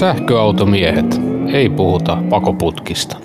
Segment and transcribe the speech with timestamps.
[0.00, 1.06] Sähköautomiehet.
[1.52, 3.16] Ei puhuta pakoputkista.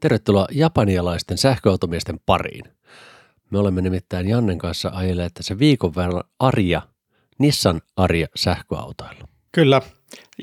[0.00, 2.64] Tervetuloa japanialaisten sähköautomiesten pariin.
[3.50, 6.82] Me olemme nimittäin Jannen kanssa ajelleet tässä viikon verran Arja,
[7.38, 9.28] Nissan Arja sähköautoilla.
[9.52, 9.82] Kyllä,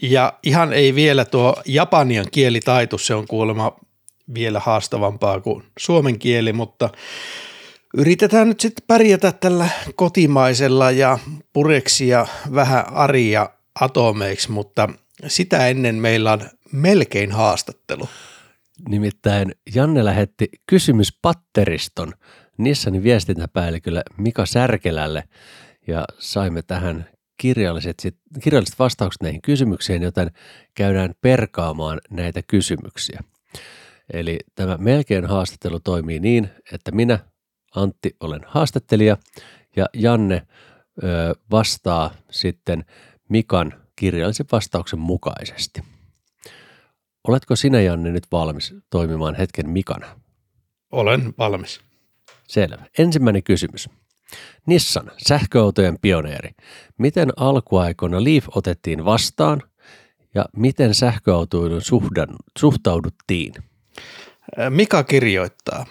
[0.01, 3.71] ja ihan ei vielä tuo japanian kielitaito, se on kuulemma
[4.33, 6.89] vielä haastavampaa kuin suomen kieli, mutta
[7.97, 11.19] yritetään nyt sitten pärjätä tällä kotimaisella ja
[11.53, 13.49] pureksia vähän aria
[13.81, 14.89] atomeiksi, mutta
[15.27, 18.09] sitä ennen meillä on melkein haastattelu.
[18.89, 22.13] Nimittäin Janne lähetti kysymyspatteriston
[22.57, 25.23] Nissanin viestintäpäällikölle Mika Särkelälle
[25.87, 27.97] ja saimme tähän kirjalliset,
[28.43, 30.31] kirjalliset vastaukset näihin kysymyksiin, joten
[30.75, 33.23] käydään perkaamaan näitä kysymyksiä.
[34.13, 37.19] Eli tämä melkein haastattelu toimii niin, että minä,
[37.75, 39.17] Antti, olen haastattelija
[39.75, 40.47] ja Janne
[41.03, 42.85] ö, vastaa sitten
[43.29, 45.83] Mikan kirjallisen vastauksen mukaisesti.
[47.27, 50.07] Oletko sinä, Janne, nyt valmis toimimaan hetken Mikana?
[50.91, 51.81] Olen valmis.
[52.47, 52.85] Selvä.
[52.97, 53.89] Ensimmäinen kysymys.
[54.65, 56.49] Nissan, sähköautojen pioneeri.
[56.97, 59.63] Miten alkuaikoina Leaf otettiin vastaan
[60.35, 61.81] ja miten sähköautoilun
[62.59, 63.53] suhtauduttiin?
[64.69, 65.85] Mika kirjoittaa.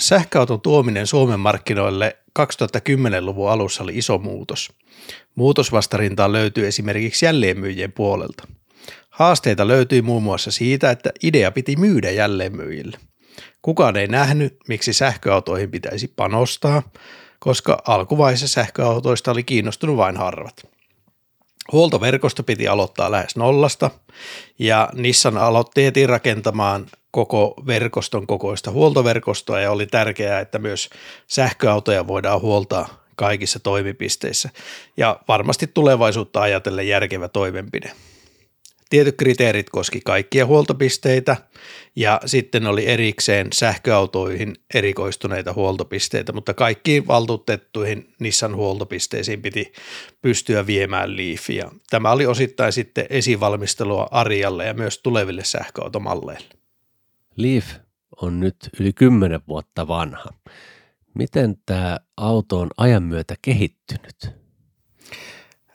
[0.00, 4.72] Sähköauton tuominen Suomen markkinoille 2010-luvun alussa oli iso muutos.
[5.34, 8.48] Muutosvastarintaa löytyy esimerkiksi jälleenmyyjien puolelta.
[9.10, 12.98] Haasteita löytyi muun muassa siitä, että idea piti myydä jälleenmyyjille.
[13.62, 16.82] Kukaan ei nähnyt, miksi sähköautoihin pitäisi panostaa,
[17.38, 20.66] koska alkuvaiheessa sähköautoista oli kiinnostunut vain harvat.
[21.72, 23.90] Huoltoverkosto piti aloittaa lähes nollasta
[24.58, 30.90] ja Nissan aloitti heti rakentamaan koko verkoston kokoista huoltoverkostoa ja oli tärkeää, että myös
[31.26, 34.50] sähköautoja voidaan huoltaa kaikissa toimipisteissä
[34.96, 37.92] ja varmasti tulevaisuutta ajatellen järkevä toimenpide.
[38.90, 41.36] Tietyt kriteerit koski kaikkia huoltopisteitä
[41.96, 49.72] ja sitten oli erikseen sähköautoihin erikoistuneita huoltopisteitä, mutta kaikkiin valtuutettuihin Nissan huoltopisteisiin piti
[50.22, 51.70] pystyä viemään Leafia.
[51.90, 56.59] Tämä oli osittain sitten esivalmistelua Arjalle ja myös tuleville sähköautomalleille.
[57.42, 57.64] Leaf
[58.22, 60.30] on nyt yli 10 vuotta vanha.
[61.14, 64.30] Miten tämä auto on ajan myötä kehittynyt?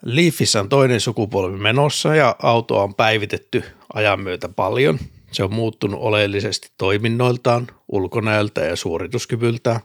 [0.01, 4.99] Leafissä on toinen sukupolvi menossa ja autoa on päivitetty ajan myötä paljon.
[5.31, 9.79] Se on muuttunut oleellisesti toiminnoiltaan, ulkonäöltä ja suorituskyvyltään.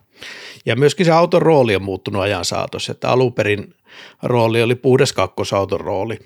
[0.66, 3.74] Ja myöskin se auton rooli on muuttunut ajan saatossa, että alunperin
[4.22, 6.18] rooli oli puhdas kakkosauton rooli.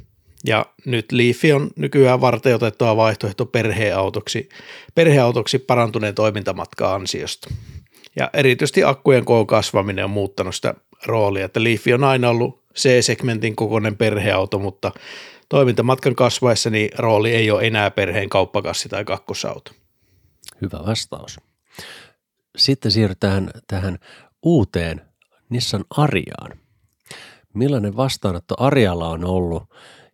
[0.47, 4.49] Ja nyt Leaf on nykyään varten otettava vaihtoehto perheautoksi,
[4.95, 7.51] perheautoksi parantuneen toimintamatka ansiosta.
[8.17, 10.75] Ja erityisesti akkujen koon kasvaminen on muuttanut sitä
[11.07, 14.93] roolia, että Leaf on aina ollut C-segmentin kokoinen perheauto, mutta
[15.49, 19.71] toimintamatkan kasvaessa niin rooli ei ole enää perheen kauppakassi tai kakkosauto.
[20.61, 21.41] Hyvä vastaus.
[22.57, 23.99] Sitten siirrytään tähän
[24.43, 25.01] uuteen
[25.49, 26.59] Nissan Ariaan.
[27.55, 29.63] Millainen vastaanotto Arialla on ollut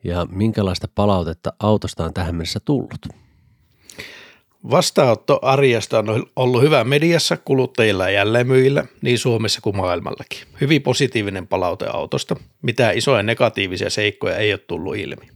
[0.05, 3.09] ja minkälaista palautetta autosta on tähän mennessä tullut?
[4.71, 10.39] Vastaanotto Arjasta on ollut hyvä mediassa, kuluttajilla ja jälleenmyyjillä, niin Suomessa kuin maailmallakin.
[10.61, 15.29] Hyvin positiivinen palaute autosta, mitä isoja negatiivisia seikkoja ei ole tullut ilmi.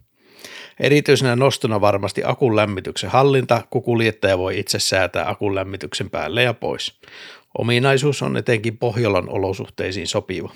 [0.80, 6.54] Erityisenä nostona varmasti akun lämmityksen hallinta, kun kuljettaja voi itse säätää akun lämmityksen päälle ja
[6.54, 7.00] pois.
[7.58, 10.52] Ominaisuus on etenkin Pohjolan olosuhteisiin sopiva.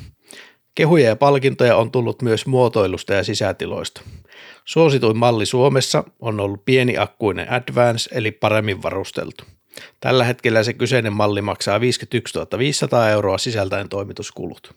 [0.75, 4.01] Kehuja ja palkintoja on tullut myös muotoilusta ja sisätiloista.
[4.65, 9.45] Suosituin malli Suomessa on ollut pieni akkuinen Advance eli paremmin varusteltu.
[10.01, 14.75] Tällä hetkellä se kyseinen malli maksaa 51 500 euroa sisältäen toimituskulut.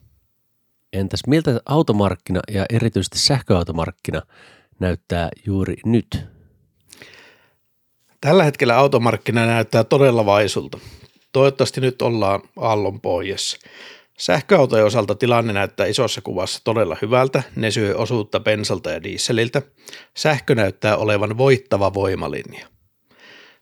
[0.93, 4.21] Entäs miltä automarkkina ja erityisesti sähköautomarkkina
[4.79, 6.19] näyttää juuri nyt?
[8.21, 10.79] Tällä hetkellä automarkkina näyttää todella vaisulta.
[11.31, 13.57] Toivottavasti nyt ollaan aallon pohjassa.
[14.21, 19.61] Sähköautojen osalta tilanne näyttää isossa kuvassa todella hyvältä, ne syö osuutta bensalta ja dieseliltä.
[20.17, 22.67] Sähkö näyttää olevan voittava voimalinja.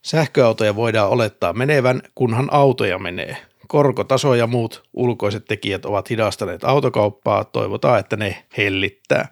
[0.01, 3.37] Sähköautoja voidaan olettaa menevän, kunhan autoja menee.
[3.67, 9.27] Korkotaso ja muut ulkoiset tekijät ovat hidastaneet autokauppaa, toivotaan, että ne hellittää.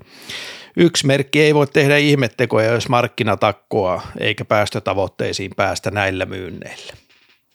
[0.78, 6.94] Yksi merkki ei voi tehdä ihmettekoja, jos markkina takkoaa, eikä päästötavoitteisiin päästä näillä myynneillä.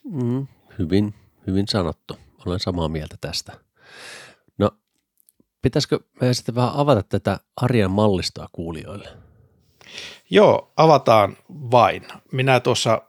[0.04, 0.46] Mm,
[0.78, 1.14] hyvin,
[1.46, 2.16] hyvin sanottu
[2.46, 3.52] olen samaa mieltä tästä.
[4.58, 4.70] No,
[5.62, 9.08] pitäisikö meidän sitten vähän avata tätä arjen mallistoa kuulijoille?
[10.30, 12.06] Joo, avataan vain.
[12.32, 13.02] Minä tuossa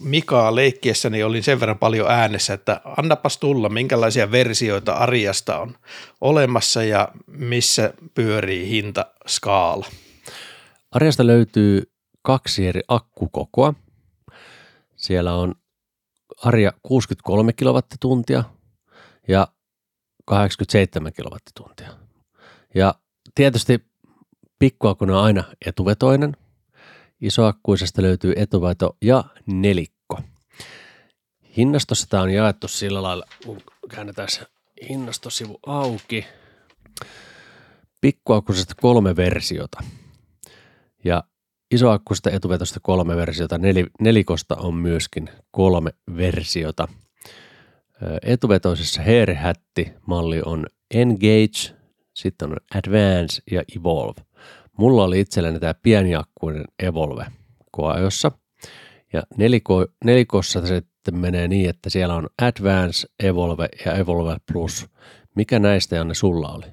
[0.00, 5.76] Mikaa leikkiessäni olin sen verran paljon äänessä, että annapas tulla, minkälaisia versioita Arjasta on
[6.20, 9.86] olemassa ja missä pyörii hintaskaala.
[10.90, 11.82] Arjasta löytyy
[12.22, 13.74] kaksi eri akkukokoa.
[14.96, 15.54] Siellä on
[16.42, 18.44] Arja 63 kilowattituntia
[19.28, 19.48] ja
[20.24, 21.88] 87 kilowattituntia.
[22.74, 22.94] Ja
[23.34, 23.84] tietysti
[24.58, 26.36] pikkuakkuna on aina etuvetoinen.
[27.20, 30.20] Isoakkuisesta löytyy etuveto ja nelikko.
[31.56, 33.60] Hinnastossa tämä on jaettu sillä lailla, kun
[33.90, 34.28] käännetään
[34.88, 36.26] hinnastosivu auki.
[38.00, 39.84] Pikkuakkuisesta kolme versiota.
[41.04, 41.24] Ja
[41.74, 43.58] isoakkuisesta etuvetosta kolme versiota.
[43.58, 46.88] Nel, nelikosta on myöskin kolme versiota.
[48.22, 51.76] Etuvetoisessa Hairhatti malli on Engage,
[52.14, 54.20] sitten on Advance ja Evolve.
[54.78, 57.26] Mulla oli itselleni tämä pieniakkuinen Evolve
[57.70, 58.32] koajossa.
[59.12, 64.86] Ja neliko, nelikossa sitten menee niin, että siellä on Advance, Evolve ja Evolve Plus.
[65.34, 66.66] Mikä näistä Janne sulla oli?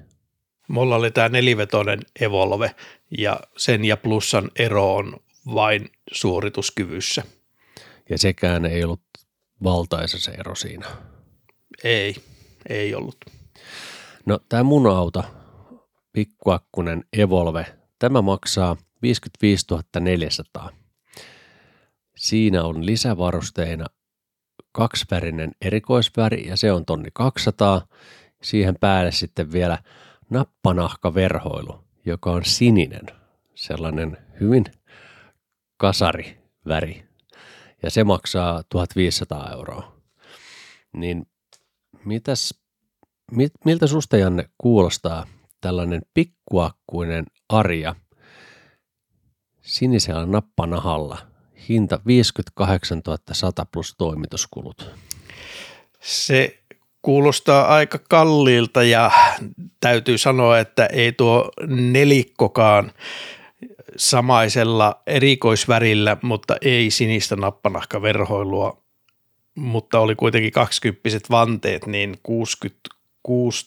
[0.68, 2.74] Mulla oli tämä nelivetoinen Evolve
[3.18, 5.20] ja sen ja plussan ero on
[5.54, 7.22] vain suorituskyvyssä.
[8.10, 9.02] Ja sekään ei ollut
[9.64, 10.86] valtaisa se ero siinä.
[11.84, 12.16] Ei,
[12.68, 13.16] ei ollut.
[14.26, 15.24] No tämä mun auto,
[16.12, 17.66] pikkuakkunen Evolve,
[17.98, 19.66] tämä maksaa 55
[20.00, 20.70] 400.
[22.16, 23.86] Siinä on lisävarusteina
[24.72, 27.86] kaksivärinen erikoisväri ja se on tonni 200.
[28.42, 29.78] Siihen päälle sitten vielä
[30.32, 33.06] nappanahkaverhoilu, joka on sininen,
[33.54, 34.64] sellainen hyvin
[35.76, 37.04] kasariväri.
[37.82, 39.96] Ja se maksaa 1500 euroa.
[40.92, 41.26] Niin
[42.04, 42.54] mitäs,
[43.30, 45.26] mit, miltä susta Janne kuulostaa
[45.60, 47.94] tällainen pikkuakkuinen arja
[49.62, 51.18] sinisellä nappanahalla,
[51.68, 53.02] hinta 58
[53.32, 54.90] 100 plus toimituskulut?
[56.00, 56.61] Se
[57.02, 59.10] kuulostaa aika kalliilta ja
[59.80, 62.92] täytyy sanoa, että ei tuo nelikkokaan
[63.96, 68.82] samaisella erikoisvärillä, mutta ei sinistä nappanahkaverhoilua,
[69.54, 73.66] mutta oli kuitenkin 20 vanteet, niin 66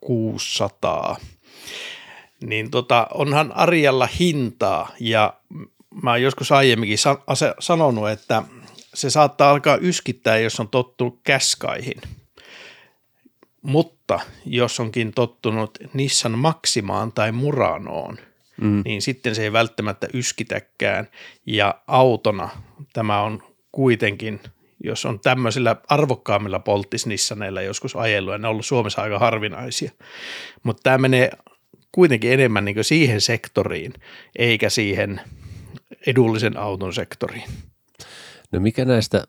[0.00, 1.16] 600.
[2.44, 5.34] Niin tota, onhan Arjalla hintaa ja
[6.02, 6.98] mä oon joskus aiemminkin
[7.58, 8.42] sanonut, että
[8.94, 12.00] se saattaa alkaa yskittää, jos on tottunut käskaihin–
[13.62, 18.18] mutta jos onkin tottunut Nissan Maximaan tai Muranoon,
[18.60, 18.82] mm.
[18.84, 21.08] niin sitten se ei välttämättä yskitäkään.
[21.46, 22.48] Ja autona
[22.92, 24.40] tämä on kuitenkin,
[24.84, 29.90] jos on tämmöisillä arvokkaammilla polttisnissaneilla joskus ajellut, ja ne on ollut Suomessa aika harvinaisia.
[30.62, 31.30] Mutta tämä menee
[31.92, 33.92] kuitenkin enemmän niin siihen sektoriin,
[34.38, 35.20] eikä siihen
[36.06, 37.50] edullisen auton sektoriin.
[38.52, 39.24] No mikä näistä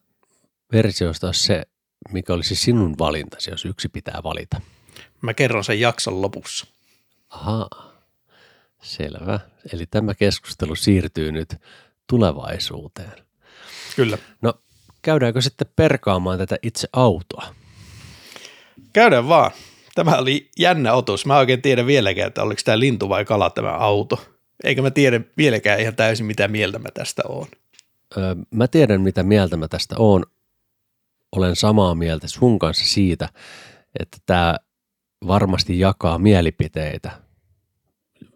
[0.72, 1.64] versioista on se
[2.12, 4.62] mikä olisi sinun valintasi, jos yksi pitää valita?
[5.22, 6.68] Mä kerron sen jakson lopussa.
[7.30, 7.94] Ahaa,
[8.82, 9.40] selvä.
[9.74, 11.56] Eli tämä keskustelu siirtyy nyt
[12.08, 13.12] tulevaisuuteen.
[13.96, 14.18] Kyllä.
[14.42, 14.54] No,
[15.02, 17.56] käydäänkö sitten perkaamaan tätä itse autoa?
[18.94, 19.52] Käydään vaan.
[19.96, 21.26] Tämä oli jännä otus.
[21.26, 24.26] Mä oikein tiedä vieläkään, että oliko tämä lintu vai kala tämä auto.
[24.64, 27.48] Eikä mä tiedä vieläkään ihan täysin, mitä mieltä mä tästä oon.
[28.18, 30.26] Öö, mä tiedän, mitä mieltä mä tästä oon
[31.32, 33.30] olen samaa mieltä sun kanssa siitä,
[34.00, 34.56] että tämä
[35.28, 37.12] varmasti jakaa mielipiteitä,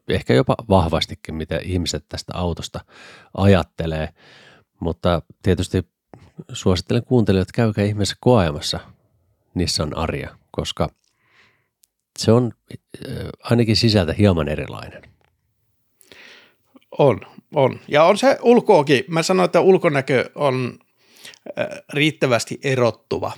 [0.09, 2.79] ehkä jopa vahvastikin, mitä ihmiset tästä autosta
[3.37, 4.09] ajattelee,
[4.79, 5.87] mutta tietysti
[6.53, 8.79] suosittelen kuuntelijoille, että käykää ihmeessä koajamassa
[9.53, 10.89] Nissan Aria, koska
[12.19, 15.01] se on äh, ainakin sisältä hieman erilainen.
[16.97, 17.21] On,
[17.55, 17.79] on.
[17.87, 19.03] Ja on se ulkoakin.
[19.07, 20.79] Mä sanoin, että ulkonäkö on
[21.93, 23.31] riittävästi erottuva.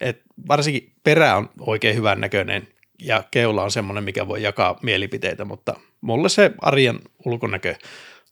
[0.00, 2.68] Et varsinkin perä on oikein hyvän näköinen
[3.02, 7.74] ja keula on semmoinen, mikä voi jakaa mielipiteitä, mutta mulle se arjen ulkonäkö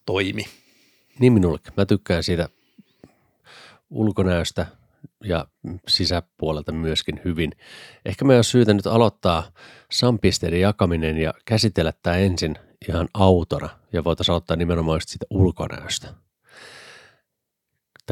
[0.06, 0.44] toimi.
[1.18, 1.72] Niin minullekin.
[1.76, 2.48] Mä tykkään siitä
[3.90, 4.66] ulkonäöstä
[5.24, 5.46] ja
[5.88, 7.52] sisäpuolelta myöskin hyvin.
[8.04, 9.52] Ehkä me on syytä nyt aloittaa
[9.90, 16.14] sampisteiden jakaminen ja käsitellä tämä ensin ihan autona ja voitaisiin aloittaa nimenomaan siitä ulkonäöstä.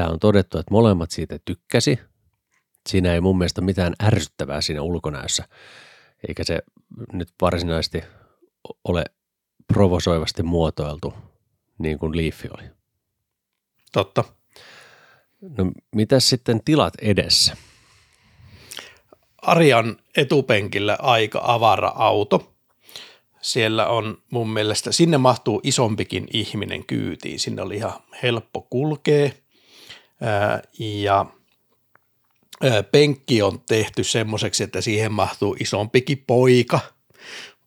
[0.00, 1.99] Tämä on todettu, että molemmat siitä tykkäsi.
[2.88, 5.49] Siinä ei mun mielestä mitään ärsyttävää siinä ulkonäössä,
[6.28, 6.62] eikä se
[7.12, 8.02] nyt varsinaisesti
[8.85, 9.04] ole
[9.73, 11.14] provosoivasti muotoiltu
[11.78, 12.69] niin kuin Leaf oli.
[13.92, 14.25] Totta.
[15.40, 17.57] No mitä sitten tilat edessä?
[19.42, 22.54] Arjan etupenkillä aika avara auto.
[23.40, 27.38] Siellä on mun mielestä, sinne mahtuu isompikin ihminen kyytiin.
[27.38, 29.30] Sinne oli ihan helppo kulkea
[30.79, 31.27] ja
[32.93, 36.81] penkki on tehty semmoiseksi, että siihen mahtuu isompikin poika,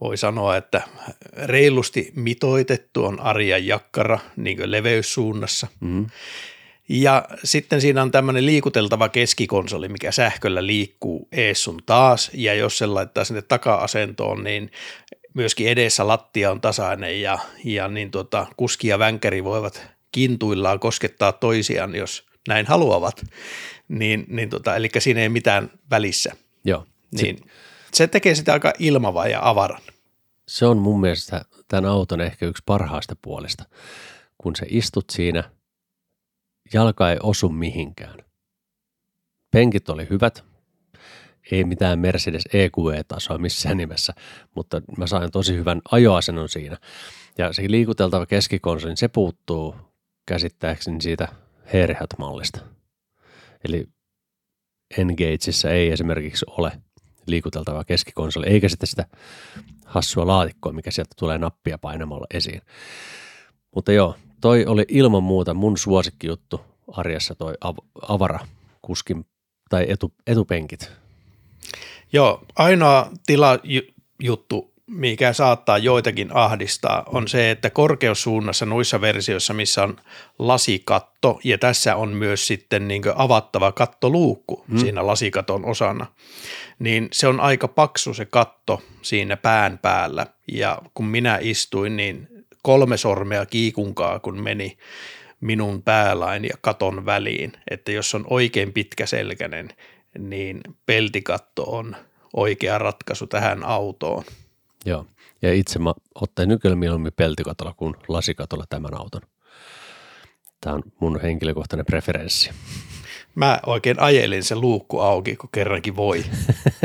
[0.01, 0.81] voi sanoa, että
[1.33, 5.67] reilusti mitoitettu on Arjan jakkara niin leveyssuunnassa.
[5.79, 6.05] Mm.
[6.89, 12.77] Ja sitten siinä on tämmöinen liikuteltava keskikonsoli, mikä sähköllä liikkuu ees sun taas, ja jos
[12.77, 14.71] se laittaa sinne taka-asentoon, niin
[15.33, 21.31] myöskin edessä lattia on tasainen ja, ja niin tota, kuski ja vänkäri voivat kintuillaan koskettaa
[21.31, 23.23] toisiaan, jos näin haluavat.
[23.87, 26.31] Niin, niin tota, eli siinä ei mitään välissä.
[26.65, 26.85] Joo.
[27.11, 27.45] Niin, se,
[27.93, 29.81] se tekee sitä aika ilmavaa ja avaran.
[30.47, 33.65] Se on mun mielestä tämän auton ehkä yksi parhaista puolista,
[34.37, 35.43] kun sä istut siinä,
[36.73, 38.19] jalka ei osu mihinkään.
[39.51, 40.43] Penkit oli hyvät,
[41.51, 44.13] ei mitään Mercedes EQE-tasoa missään nimessä,
[44.55, 46.77] mutta mä sain tosi hyvän ajoasennon siinä.
[47.37, 49.75] Ja se liikuteltava keskikonsoli, niin se puuttuu
[50.25, 51.27] käsittääkseni siitä
[51.73, 52.59] Herhat-mallista.
[53.67, 53.87] Eli
[54.97, 56.71] Engageissa ei esimerkiksi ole
[57.27, 59.05] liikuteltava keskikonsoli, eikä sitten sitä
[59.85, 62.61] hassua laatikkoa, mikä sieltä tulee nappia painamalla esiin.
[63.75, 68.39] Mutta joo, toi oli ilman muuta mun suosikkijuttu arjessa toi av- avara
[68.81, 69.25] kuskin
[69.69, 70.91] tai etu, etupenkit.
[72.13, 79.95] Joo, ainoa tilajuttu, mikä saattaa joitakin ahdistaa, on se, että korkeussuunnassa noissa versioissa, missä on
[80.39, 84.77] lasikatto ja tässä on myös sitten niin avattava kattoluukku hmm.
[84.77, 86.05] siinä lasikaton osana,
[86.79, 92.27] niin se on aika paksu se katto siinä pään päällä ja kun minä istuin, niin
[92.63, 94.77] kolme sormea kiikunkaa, kun meni
[95.41, 99.69] minun päälain ja katon väliin, että jos on oikein pitkäselkäinen,
[100.19, 101.95] niin peltikatto on
[102.33, 104.23] oikea ratkaisu tähän autoon.
[104.85, 105.05] Joo,
[105.41, 109.21] ja itse mä ottaisin nykyään mieluummin peltikatolla kuin lasikatolla tämän auton.
[110.61, 112.51] Tämä on mun henkilökohtainen preferenssi.
[113.35, 116.23] Mä oikein ajelin se luukku auki, kun kerrankin voi.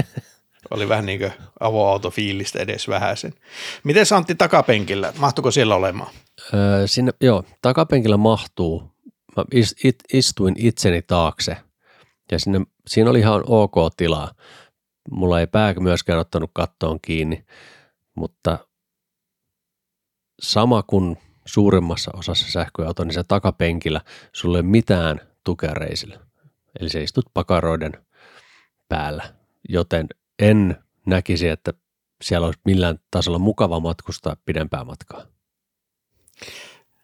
[0.71, 3.35] Oli vähän niin kuin avoautofiilistä edes vähäisen.
[3.85, 5.13] Miten Antti takapenkillä?
[5.19, 6.13] Mahtuuko siellä olemaan?
[6.55, 8.83] Öö, sinne, joo, takapenkillä mahtuu.
[9.37, 9.45] Mä
[10.13, 11.57] istuin itseni taakse
[12.33, 14.33] ja sinne, siinä oli ihan ok tilaa.
[15.11, 17.45] Mulla ei pää myöskään ottanut kattoon kiinni,
[18.19, 18.59] mutta
[20.41, 24.01] sama kuin suurimmassa osassa sähköautoa, niin se takapenkillä
[24.33, 26.19] sulle ei ole mitään tukea reisille.
[26.81, 27.93] Eli se istut pakaroiden
[28.89, 29.35] päällä,
[29.69, 30.07] joten
[30.39, 31.73] en näkisi, että
[32.23, 35.23] siellä olisi millään tasolla mukava matkustaa pidempää matkaa.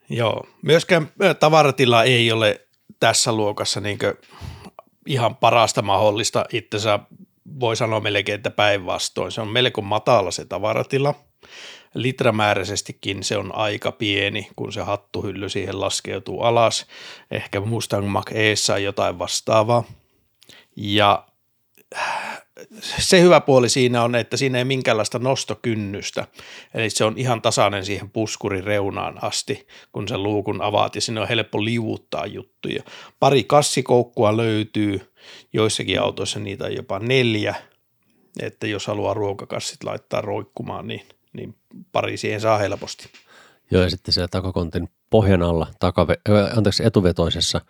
[0.08, 2.66] Joo, myöskään tavaratila ei ole
[3.00, 3.98] tässä luokassa niin
[5.06, 6.98] ihan parasta mahdollista itsensä
[7.60, 9.32] voi sanoa melkein, että päinvastoin.
[9.32, 11.14] Se on melko matala se tavaratila.
[11.94, 16.86] Litramääräisestikin se on aika pieni, kun se hattuhylly siihen laskeutuu alas.
[17.30, 19.84] Ehkä Mustang Mach Eessä jotain vastaavaa.
[20.76, 21.26] Ja
[22.80, 26.26] se hyvä puoli siinä on, että siinä ei minkäänlaista nostokynnystä,
[26.74, 31.20] eli se on ihan tasainen siihen puskurin reunaan asti, kun se luukun avaat ja sinne
[31.20, 32.82] on helppo liuuttaa juttuja.
[33.20, 35.12] Pari kassikoukkua löytyy,
[35.52, 37.54] joissakin autoissa niitä on jopa neljä,
[38.40, 41.54] että jos haluaa ruokakassit laittaa roikkumaan, niin, niin
[41.92, 43.08] pari siihen saa helposti.
[43.70, 46.16] Joo, ja sitten siellä takakontin pohjan alla, takave,
[46.56, 47.60] anteeksi, etuvetoisessa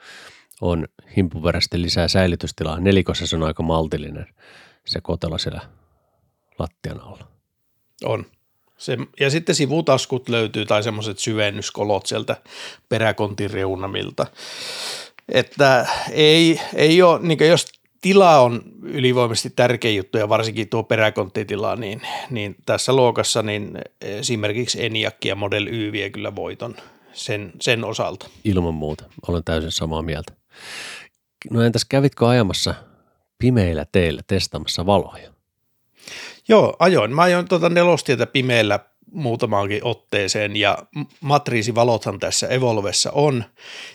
[0.61, 2.81] on himpuverästi lisää säilytystilaa.
[2.81, 4.27] Nelikossa se on aika maltillinen
[4.87, 5.61] se kotelo siellä
[6.59, 7.29] lattian alla.
[8.05, 8.27] On.
[8.79, 12.37] Se, ja sitten sivutaskut löytyy tai semmoiset syvennyskolot sieltä
[12.89, 14.27] peräkontin reunamilta.
[15.29, 17.67] Että ei, ei ole, niin jos
[18.01, 24.85] tila on ylivoimaisesti tärkeä juttu ja varsinkin tuo peräkonttitila, niin, niin tässä luokassa niin esimerkiksi
[24.85, 26.77] Eniakki ja Model Y vie kyllä voiton
[27.13, 28.27] sen, sen osalta.
[28.45, 30.33] Ilman muuta, olen täysin samaa mieltä.
[31.51, 32.75] No entäs kävitkö ajamassa
[33.45, 35.31] pimeillä teillä testaamassa valoja?
[36.49, 37.15] Joo, ajoin.
[37.15, 38.81] Mä ajoin tuota nelostietä pimeällä
[39.13, 40.79] muutamaankin otteeseen ja
[41.21, 43.45] matriisivalothan tässä Evolvessa on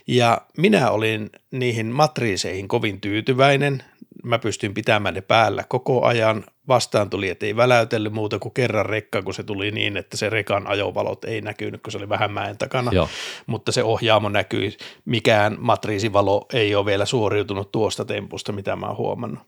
[0.07, 3.83] ja minä olin niihin matriiseihin kovin tyytyväinen
[4.23, 6.45] mä pystyin pitämään ne päällä koko ajan.
[6.67, 10.29] Vastaan tuli, että ei väläytellyt muuta kuin kerran rekka, kun se tuli niin, että se
[10.29, 12.91] rekan ajovalot ei näkynyt, kun se oli vähän mäen takana.
[12.91, 13.09] Joo.
[13.47, 14.77] Mutta se ohjaamo näkyi.
[15.05, 19.39] Mikään matriisivalo ei ole vielä suoriutunut tuosta tempusta, mitä mä oon huomannut.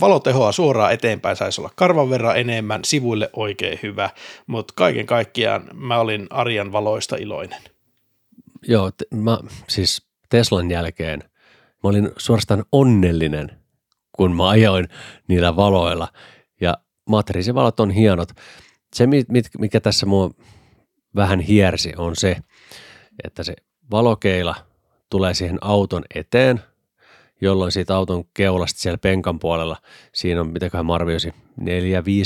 [0.00, 4.10] Valotehoa suoraan eteenpäin saisi olla karvan verran enemmän, sivuille oikein hyvä,
[4.46, 7.62] mutta kaiken kaikkiaan mä olin Arjan valoista iloinen.
[8.68, 9.38] Joo, te, mä,
[9.68, 11.20] siis Teslan jälkeen
[11.82, 13.59] mä olin suorastaan onnellinen,
[14.20, 14.88] kun mä ajoin
[15.28, 16.08] niillä valoilla.
[16.60, 18.28] Ja matriisivalot on hienot.
[18.94, 19.06] Se,
[19.58, 20.30] mikä tässä mua
[21.14, 22.36] vähän hiersi, on se,
[23.24, 23.54] että se
[23.90, 24.54] valokeila
[25.10, 26.60] tulee siihen auton eteen,
[27.40, 29.76] jolloin siitä auton keulasta siellä penkan puolella,
[30.14, 31.64] siinä on, mitäköhän mä arvioisin, 4-5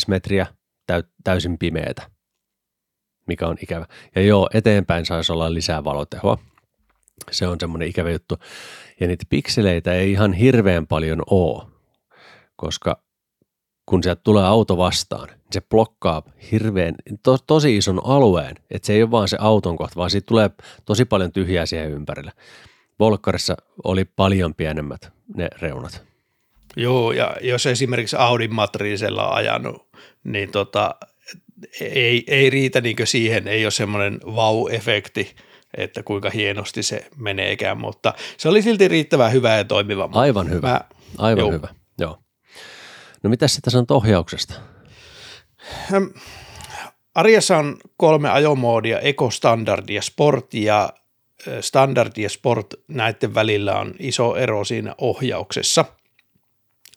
[0.08, 0.46] metriä
[0.86, 2.10] täy- täysin pimeätä,
[3.26, 3.86] mikä on ikävä.
[4.14, 6.38] Ja joo, eteenpäin saisi olla lisää valotehoa.
[7.30, 8.38] Se on semmoinen ikävä juttu.
[9.00, 11.73] Ja niitä pikseleitä ei ihan hirveän paljon ole,
[12.56, 13.02] koska
[13.86, 18.92] kun sieltä tulee auto vastaan, niin se blokkaa hirveän, to, tosi ison alueen, että se
[18.92, 20.50] ei ole vaan se auton kohta, vaan siitä tulee
[20.84, 22.32] tosi paljon tyhjää siihen ympärille.
[23.00, 26.02] Volkkarissa oli paljon pienemmät ne reunat.
[26.76, 29.88] Joo, ja jos esimerkiksi Audin matriisella on ajanut,
[30.24, 30.94] niin tota,
[31.80, 35.36] ei, ei riitä niin siihen, ei ole semmoinen vau-efekti,
[35.76, 40.08] että kuinka hienosti se meneekään, mutta se oli silti riittävän hyvä ja toimiva.
[40.12, 40.80] Aivan hyvä, Mä,
[41.18, 41.52] aivan joo.
[41.52, 41.68] hyvä,
[41.98, 42.18] joo.
[43.24, 44.54] No mitä sitten sanot ohjauksesta?
[47.14, 50.92] Arjessa on kolme ajomoodia, Eco, Standard ja Sport, ja
[51.60, 55.84] Standard ja Sport näiden välillä on iso ero siinä ohjauksessa.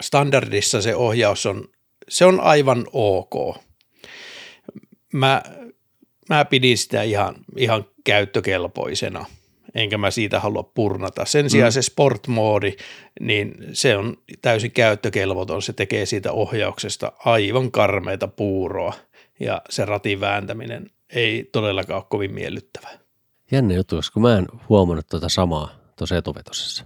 [0.02, 1.68] Standardissa se ohjaus on,
[2.10, 3.58] se on aivan ok.
[5.14, 5.44] Mä,
[6.30, 9.26] mä pidin sitä ihan, ihan käyttökelpoisena–
[9.78, 11.26] enkä mä siitä halua purnata.
[11.26, 11.74] Sen sijaan mm.
[11.74, 12.76] se sport-moodi,
[13.20, 18.94] niin se on täysin käyttökelvoton, se tekee siitä ohjauksesta aivan karmeita puuroa
[19.40, 23.00] ja se ratin vääntäminen ei todellakaan ole kovin miellyttävää.
[23.52, 26.86] Jännä juttu, koska mä en huomannut tuota samaa tuossa etuvetosessa.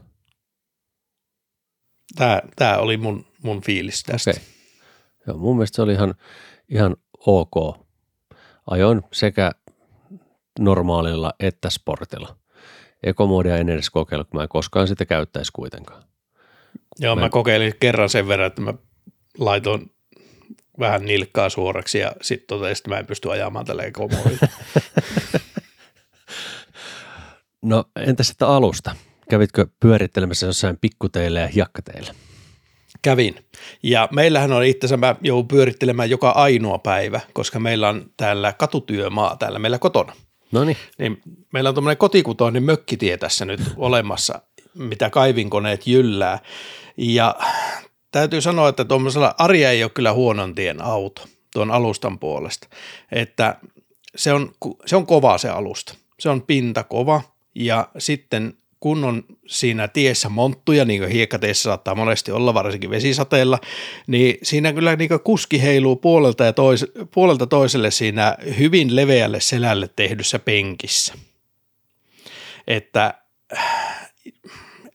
[2.16, 4.32] Tämä, tämä oli mun, mun fiilis tästä.
[4.32, 4.44] Okay.
[5.28, 6.16] Joo, mun mielestä se oli ihan,
[6.70, 6.96] ihan
[7.28, 7.78] ok.
[8.70, 9.52] Ajoin sekä
[10.60, 12.41] normaalilla että sportilla
[13.03, 16.03] ekomodia en edes kokeillut, kun mä en koskaan sitä käyttäisi kuitenkaan.
[17.00, 18.74] Joo, mä, mä kokeilin kerran sen verran, että mä
[19.38, 19.91] laitoin
[20.79, 24.38] vähän nilkkaa suoraksi ja sitten totesin, että mä en pysty ajamaan tällä ekomodilla.
[27.62, 28.96] no entä sitten alusta?
[29.29, 32.15] Kävitkö pyörittelemässä jossain pikkuteille ja hiekkateille?
[33.01, 33.36] Kävin.
[33.84, 38.53] Ja meillähän on itse asiassa, mä joudun pyörittelemään joka ainoa päivä, koska meillä on täällä
[38.53, 40.13] katutyömaa täällä meillä kotona.
[40.98, 41.22] Niin
[41.53, 44.42] meillä on tuommoinen kotikutoinen mökkitie tässä nyt olemassa,
[44.74, 46.40] mitä kaivinkoneet jyllää.
[46.98, 47.35] Ja
[48.11, 51.22] täytyy sanoa, että tuommoisella Arja ei ole kyllä huonon tien auto
[51.53, 52.68] tuon alustan puolesta.
[53.11, 53.57] Että
[54.16, 54.51] se on,
[54.85, 55.96] se on kova se alusta.
[56.20, 57.22] Se on pinta kova
[57.55, 63.59] ja sitten kun on siinä tiessä monttuja, niin kuin hiekkateissa saattaa monesti olla, varsinkin vesisateella,
[64.07, 69.89] niin siinä kyllä niin kuski heiluu puolelta, ja tois, puolelta toiselle siinä hyvin leveälle selälle
[69.96, 71.13] tehdyssä penkissä.
[72.67, 73.13] Että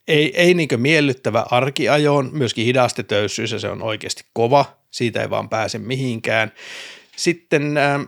[0.08, 5.78] ei, ei niin miellyttävä arkiajoon, myöskin hidastetöyssyys se on oikeasti kova, siitä ei vaan pääse
[5.78, 6.52] mihinkään.
[7.16, 8.02] Sitten ähm,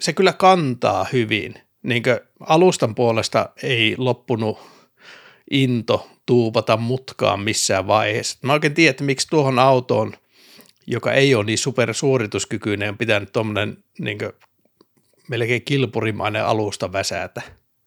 [0.00, 2.02] se kyllä kantaa hyvin, niin
[2.40, 4.73] alustan puolesta ei loppunut
[5.50, 8.38] into tuupata mutkaan missään vaiheessa.
[8.42, 10.12] Mä oikein tiedän, että miksi tuohon autoon,
[10.86, 14.18] joka ei ole niin supersuorituskykyinen, on pitänyt tuommoinen niin
[15.28, 17.42] melkein kilpurimainen alusta väsätä.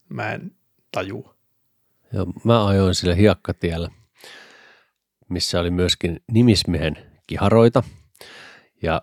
[0.09, 0.51] Mä en
[0.91, 1.35] tajua.
[2.13, 3.89] Joo, mä ajoin sille hiekkatiellä,
[5.29, 7.83] missä oli myöskin nimismiehen kiharoita
[8.81, 9.01] ja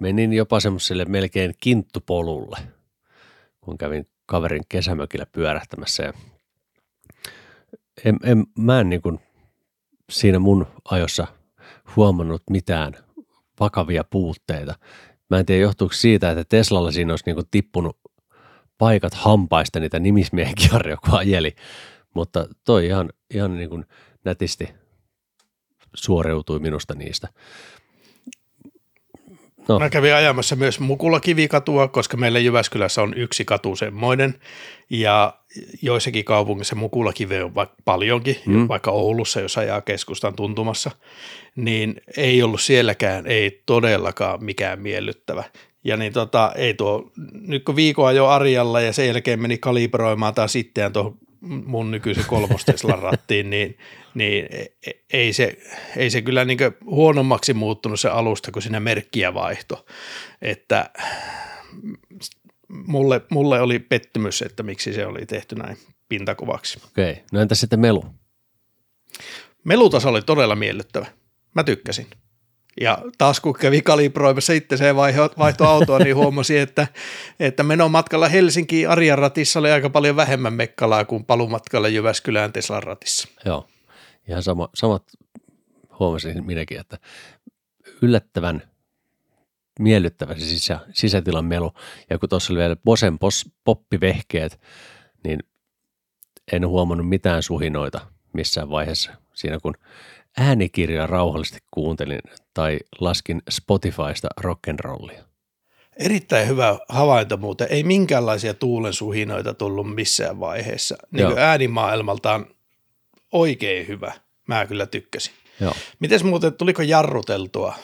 [0.00, 2.58] menin jopa semmoiselle melkein kinttupolulle,
[3.60, 6.12] kun kävin kaverin kesämökillä pyörähtämässä ja
[8.04, 9.20] en, en, mä en niin kuin
[10.10, 11.26] siinä mun ajossa
[11.96, 12.92] huomannut mitään
[13.60, 14.74] vakavia puutteita.
[15.30, 17.98] Mä en tiedä johtuuko siitä, että Teslalla siinä olisi niin kuin tippunut
[18.78, 20.54] paikat hampaista niitä nimismiehen
[20.90, 21.54] joku ajeli,
[22.14, 23.84] mutta toi ihan, ihan niin kuin
[24.24, 24.68] nätisti
[25.94, 27.28] suoriutui minusta niistä.
[29.68, 29.78] No.
[29.78, 34.34] Mä kävin ajamassa myös Mukula kivikatua, koska meillä Jyväskylässä on yksi katu semmoinen
[34.90, 35.34] ja
[35.82, 38.68] joissakin kaupungissa Mukula kive on vaikka paljonkin, mm.
[38.68, 40.90] vaikka Oulussa, jos ajaa keskustan tuntumassa,
[41.56, 45.44] niin ei ollut sielläkään, ei todellakaan mikään miellyttävä.
[45.84, 50.34] Ja niin tota, ei tuo, nyt kun viikon jo Arjalla ja sen jälkeen meni kalibroimaan
[50.34, 53.78] taas itseään tuohon mun nykyisen kolmosteslan rattiin, niin,
[54.14, 55.58] niin e, ei, se,
[55.96, 59.86] ei se kyllä niin huonommaksi muuttunut se alusta, kun siinä merkkiä vaihto.
[60.42, 60.90] Että
[62.68, 65.76] mulle, mulle oli pettymys, että miksi se oli tehty näin
[66.08, 66.80] pintakuvaksi.
[66.86, 68.04] Okei, no entä sitten melu?
[69.64, 71.06] Melutaso oli todella miellyttävä.
[71.54, 72.06] Mä tykkäsin.
[72.80, 76.86] Ja taas kun kävi kalibroimassa itse se vaihto autoa, niin huomasin, että,
[77.40, 83.28] että menomatkalla Helsinkiin Arjan ratissa oli aika paljon vähemmän mekkalaa kuin palumatkalla Jyväskylään Teslan ratissa.
[83.44, 83.68] Joo,
[84.28, 85.02] ihan sama, samat
[85.98, 86.98] huomasin minäkin, että
[88.02, 88.62] yllättävän
[89.78, 91.72] miellyttävä se sisä, sisätilan melu.
[92.10, 93.18] Ja kun tuossa oli vielä Bosen
[93.64, 94.60] poppivehkeet,
[95.24, 95.40] niin
[96.52, 98.00] en huomannut mitään suhinoita
[98.32, 99.74] missään vaiheessa siinä, kun
[100.38, 102.20] äänikirjaa rauhallisesti kuuntelin
[102.54, 105.24] tai laskin Spotifysta rock'n'rollia.
[105.96, 107.66] Erittäin hyvä havainto muuten.
[107.70, 110.96] Ei minkäänlaisia tuulen suhinoita tullut missään vaiheessa.
[111.10, 112.46] Niin kuin äänimaailmaltaan
[113.32, 114.12] oikein hyvä.
[114.48, 115.34] Mä kyllä tykkäsin.
[115.60, 115.74] Joo.
[115.98, 117.74] Mites muuten, tuliko jarruteltua?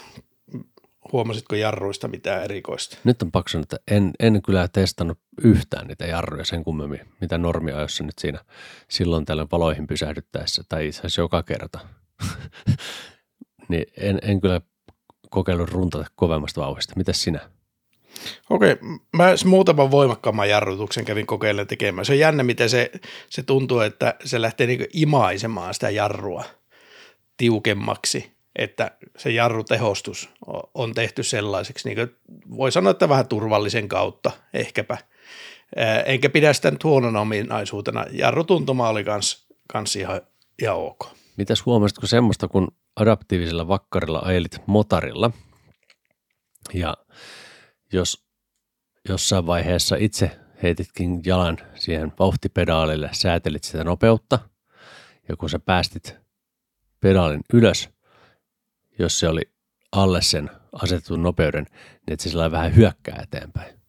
[1.13, 2.97] Huomasitko jarruista mitään erikoista?
[3.05, 7.39] Nyt on pakko sanoa, että en, en kyllä testannut yhtään niitä jarruja sen kummemmin, mitä
[7.39, 8.39] normiajossa nyt siinä
[8.89, 11.79] silloin tällöin paloihin pysähdyttäessä, tai itse asiassa joka kerta.
[13.69, 14.61] niin en, en kyllä
[15.31, 16.93] kokeillut runtata kovemmasta vauhdista.
[16.97, 17.41] Mitäs sinä?
[18.51, 18.77] Okei,
[19.13, 22.05] mä muutaman voimakkaamman jarrutuksen kävin kokeilemaan tekemään.
[22.05, 22.91] Se on jännä, miten se,
[23.31, 26.45] se tuntuu, että se lähtee niin imaisemaan sitä jarrua
[27.37, 30.31] tiukemmaksi, että se jarrutehostus
[30.75, 32.11] on tehty sellaiseksi, niin
[32.57, 34.99] voi sanoa, että vähän turvallisen kautta ehkäpä.
[36.07, 38.07] Enkä pidä sitä nyt huonona ominaisuutena.
[38.13, 40.21] Jarrutuntuma oli kans, kans ihan,
[40.63, 41.20] ihan ok.
[41.41, 45.31] Mitäs huomasitko semmoista, kun adaptiivisella vakkarilla ajelit motarilla
[46.75, 46.97] ja
[47.93, 48.25] jos
[49.09, 54.39] jossain vaiheessa itse heititkin jalan siihen vauhtipedaalille, säätelit sitä nopeutta
[55.29, 56.17] ja kun sä päästit
[57.01, 57.89] pedaalin ylös,
[58.99, 59.43] jos se oli
[59.93, 63.81] alle sen asetetun nopeuden, niin että se sillä vähän hyökkää eteenpäin.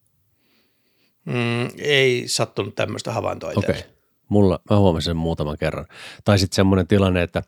[1.26, 4.01] Mm, ei sattunut tämmöistä havaintoa itselle.
[4.32, 5.86] Mulla, mä huomasin sen muutaman kerran.
[6.24, 7.44] Tai sitten semmoinen tilanne, että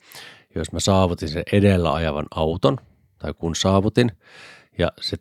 [0.56, 2.78] jos mä saavutin sen edellä ajavan auton,
[3.18, 4.12] tai kun saavutin,
[4.78, 5.18] ja se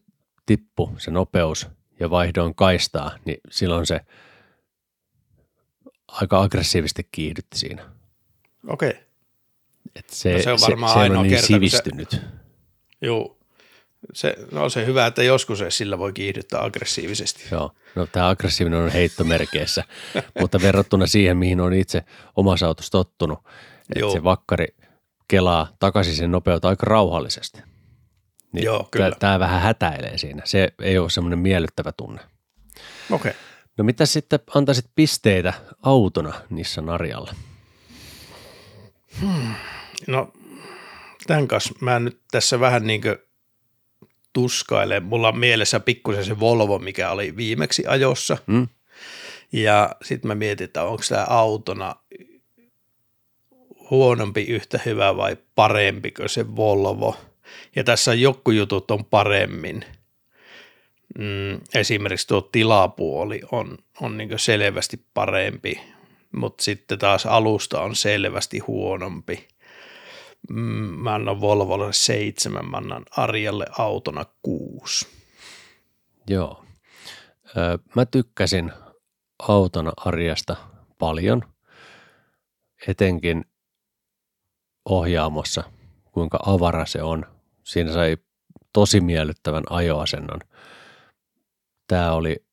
[0.47, 1.69] tippu, se nopeus,
[2.01, 4.01] ja vaihdoin kaistaa, niin silloin se
[6.09, 7.91] aika aggressiivisesti kiihdytti siinä.
[8.69, 8.93] Okei.
[9.97, 12.21] Et se, No se on varmaan se, se ainoa on niin kerta, kun se- sivistynyt.
[14.15, 17.43] Se, no se hyvä, että joskus edes sillä voi kiihdyttää aggressiivisesti.
[17.51, 19.85] Joo, no tämä aggressiivinen on heittomerkeissä,
[20.41, 22.05] mutta verrattuna siihen, mihin on itse
[22.37, 23.39] omassa autossa tottunut,
[23.97, 24.67] että se vakkari
[25.29, 27.63] kelaa takaisin sen nopeutta aika rauhallisesti.
[28.53, 29.17] Niin Joo, kyllä.
[29.19, 30.43] Tämä vähän hätäilee siinä.
[30.45, 32.21] Se ei ole semmoinen miellyttävä tunne.
[33.11, 33.31] Okei.
[33.31, 33.33] Okay.
[33.79, 37.31] No mitä sitten antaisit pisteitä autona Nissan Arialle?
[40.07, 40.33] No
[41.27, 43.17] tämän kanssa mä nyt tässä vähän niin kuin
[44.33, 45.03] tuskailen.
[45.03, 48.39] Mulla on mielessä pikkusen se Volvo, mikä oli viimeksi ajossa.
[48.47, 48.69] Mm?
[49.53, 51.97] Ja sitten mä mietin, että onko tämä autona
[53.91, 57.17] huonompi, yhtä hyvä vai parempi kuin se Volvo.
[57.77, 59.85] Ja tässä joku jutut on paremmin.
[61.19, 65.81] Mm, esimerkiksi tuo tilapuoli on, on niin selvästi parempi,
[66.33, 69.49] mutta sitten taas alusta on selvästi huonompi.
[70.51, 70.57] Mm,
[71.03, 75.09] mä annan Volvolle seitsemän, mä annan Arjalle autona kuusi.
[76.27, 76.65] Joo.
[77.97, 78.73] Mä tykkäsin
[79.39, 80.57] autona Arjasta
[80.99, 81.43] paljon,
[82.87, 83.45] etenkin
[84.85, 85.63] ohjaamossa,
[86.13, 87.27] kuinka avara se on.
[87.65, 88.17] Siinä sai
[88.73, 90.41] tosi miellyttävän ajoasennon.
[91.87, 92.45] Tämä oli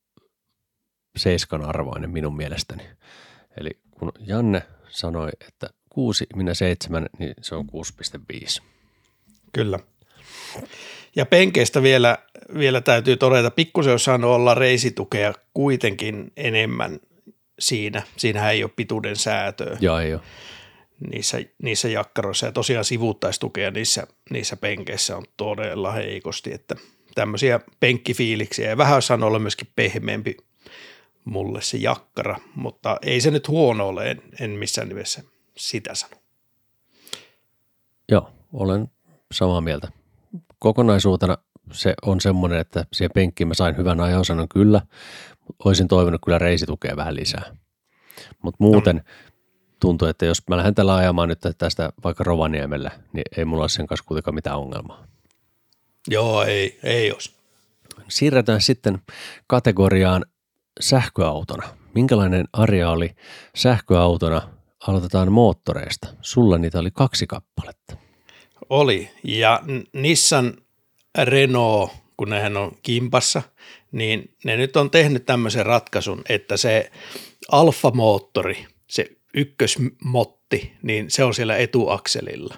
[1.16, 2.90] seiskan arvoinen minun mielestäni.
[3.56, 7.66] Eli kun Janne sanoi, että kuusi, minä seitsemän, niin se on
[8.60, 8.62] 6,5.
[9.52, 9.78] Kyllä.
[11.16, 12.18] Ja penkeistä vielä,
[12.58, 17.00] vielä täytyy todeta, pikkusen olisi saanut olla reisitukea kuitenkin enemmän
[17.58, 18.02] siinä.
[18.16, 20.22] Siinähän ei ole pituuden säätöä Joo, ei ole.
[21.12, 26.76] niissä, niissä jakkaroissa ja tosiaan sivuuttaistukea niissä, niissä penkeissä on todella heikosti, että
[27.14, 30.36] tämmöisiä penkkifiiliksiä ja vähän saanut olla myöskin pehmeämpi
[31.24, 35.22] mulle se jakkara, mutta ei se nyt huono ole, en, en missään nimessä
[35.60, 36.16] sitä sano.
[38.08, 38.90] Joo, olen
[39.32, 39.88] samaa mieltä.
[40.58, 41.38] Kokonaisuutena
[41.72, 44.80] se on semmoinen, että siihen penkkiin mä sain hyvän ajosanon kyllä,
[45.46, 47.56] mutta olisin toivonut kyllä reisitukea vähän lisää.
[48.42, 49.04] Mutta muuten
[49.80, 53.68] tuntuu, että jos mä lähden tällä ajamaan nyt tästä vaikka Rovaniemelle, niin ei mulla ole
[53.68, 55.04] sen kanssa kuitenkaan mitään ongelmaa.
[56.08, 57.34] Joo, ei, ei olisi.
[58.08, 58.98] Siirretään sitten
[59.46, 60.24] kategoriaan
[60.80, 61.68] sähköautona.
[61.94, 63.16] Minkälainen Arja oli
[63.56, 64.59] sähköautona?
[64.86, 66.08] Aloitetaan moottoreista.
[66.20, 67.96] Sulla niitä oli kaksi kappaletta.
[68.70, 69.62] Oli, ja
[69.92, 70.56] Nissan
[71.24, 73.42] Renault, kun nehän on kimpassa,
[73.92, 76.90] niin ne nyt on tehnyt tämmöisen ratkaisun, että se
[77.52, 82.54] alfamoottori, se ykkösmotti, niin se on siellä etuakselilla.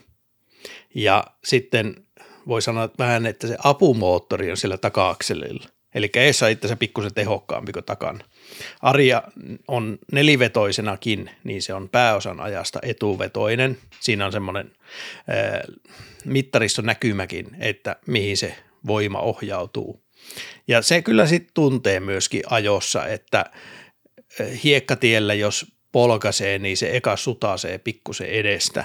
[0.94, 2.06] Ja sitten
[2.48, 5.68] voi sanoa että vähän, että se apumoottori on siellä taka-akselilla.
[5.94, 8.24] Eli eessä itse pikkusen tehokkaampi kuin takana.
[8.81, 9.22] Arja
[9.68, 13.78] on nelivetoisenakin, niin se on pääosan ajasta etuvetoinen.
[14.00, 14.72] Siinä on semmoinen
[16.24, 18.55] mittariston näkymäkin, että mihin se
[18.87, 20.02] voima ohjautuu.
[20.68, 23.44] Ja se kyllä sitten tuntee myöskin ajossa, että
[24.64, 28.85] hiekkatiellä jos polkaisee, niin se eka sutasee pikkusen edestä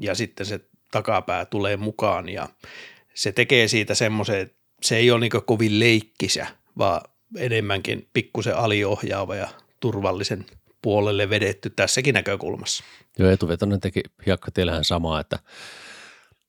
[0.00, 2.48] ja sitten se takapää tulee mukaan ja
[3.14, 4.50] se tekee siitä semmoisen,
[4.82, 6.46] se ei ole niin kovin leikkisä,
[6.78, 7.00] vaan
[7.36, 9.48] enemmänkin pikkusen aliohjaava ja
[9.80, 10.46] turvallisen
[10.82, 12.84] puolelle vedetty tässäkin näkökulmassa.
[13.18, 15.38] Joo, etuvetonen teki hiekkatiellähän samaa, että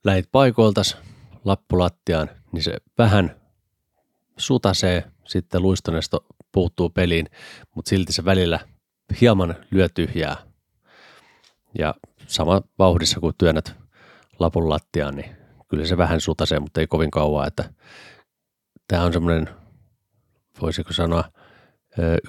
[0.04, 0.98] lähit paikoiltas
[1.46, 3.36] lappulattiaan, niin se vähän
[4.38, 7.30] sutasee, sitten luistonesto puuttuu peliin,
[7.76, 8.60] mutta silti se välillä
[9.22, 10.38] hieman lyö tyhjää.
[11.80, 11.96] Ja
[12.28, 13.76] sama vauhdissa kun työnnät
[14.40, 15.36] lapun lattiaan, niin
[15.68, 17.74] kyllä se vähän sutasee, mutta ei kovin kauan, että
[18.88, 19.50] tämä on semmoinen,
[20.62, 21.24] voisiko sanoa,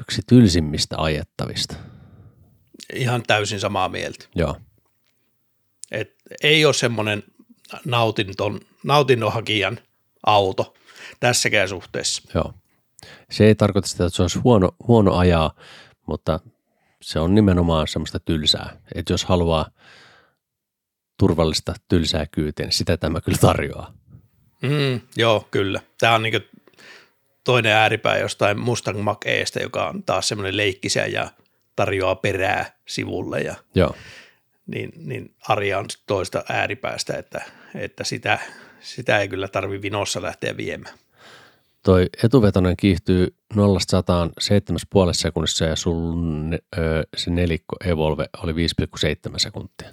[0.01, 1.77] yksi tylsimmistä ajettavista.
[2.95, 4.25] Ihan täysin samaa mieltä.
[4.35, 4.57] Joo.
[5.91, 7.23] Et ei ole semmoinen
[7.85, 9.79] nautinton, nautinnon hakijan
[10.27, 10.75] auto
[11.21, 12.23] tässäkään suhteessa.
[12.35, 12.55] Joo.
[13.31, 15.55] Se ei tarkoita sitä, että se olisi huono, huono ajaa,
[16.07, 16.41] mutta
[17.03, 18.81] se on nimenomaan semmoista tylsää.
[18.95, 19.71] Että jos haluaa
[21.19, 23.93] turvallista tylsää kyytiä, niin sitä tämä kyllä tarjoaa.
[24.69, 25.81] Mm, joo, kyllä.
[25.99, 26.49] Tämä on niin
[27.45, 29.27] toinen ääripää jostain Mustang mach
[29.61, 31.31] joka on taas semmoinen leikkisä ja
[31.77, 33.41] tarjoaa perää sivulle.
[33.41, 33.95] Ja, joo.
[34.67, 37.43] Niin, niin Arja on toista ääripäästä, että,
[37.75, 38.39] että sitä,
[38.81, 40.99] sitä ei kyllä tarvi vinossa lähteä viemään.
[41.83, 43.79] Toi etuvetonen kiihtyy 0
[45.09, 48.59] 7,5 sekunnissa ja sun ö, se nelikko Evolve oli 5,7
[49.37, 49.89] sekuntia.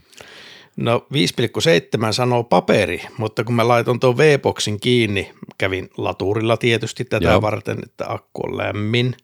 [0.76, 7.30] No 5,7 sanoo paperi, mutta kun mä laitoin tuon V-boksin kiinni, kävin laturilla tietysti tätä
[7.30, 7.42] Joo.
[7.42, 9.16] varten, että akku on lämmin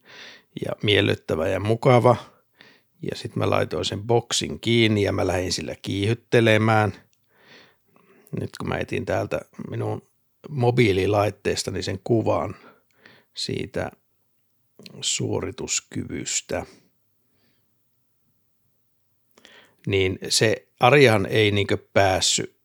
[0.65, 2.15] ja miellyttävä ja mukava.
[3.11, 6.93] Ja sitten mä laitoin sen boksin kiinni ja mä lähdin sillä kiihyttelemään.
[8.39, 10.01] Nyt kun mä etin täältä minun
[10.49, 12.55] mobiililaitteestani sen kuvan
[13.33, 13.91] siitä
[15.01, 16.65] suorituskyvystä,
[19.87, 22.55] niin se Arjahan ei niinkö päässyt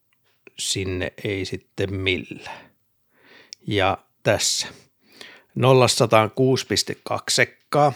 [0.58, 2.70] sinne, ei sitten millään.
[3.66, 4.66] Ja tässä
[5.58, 7.92] 0-106,2 sekkaa.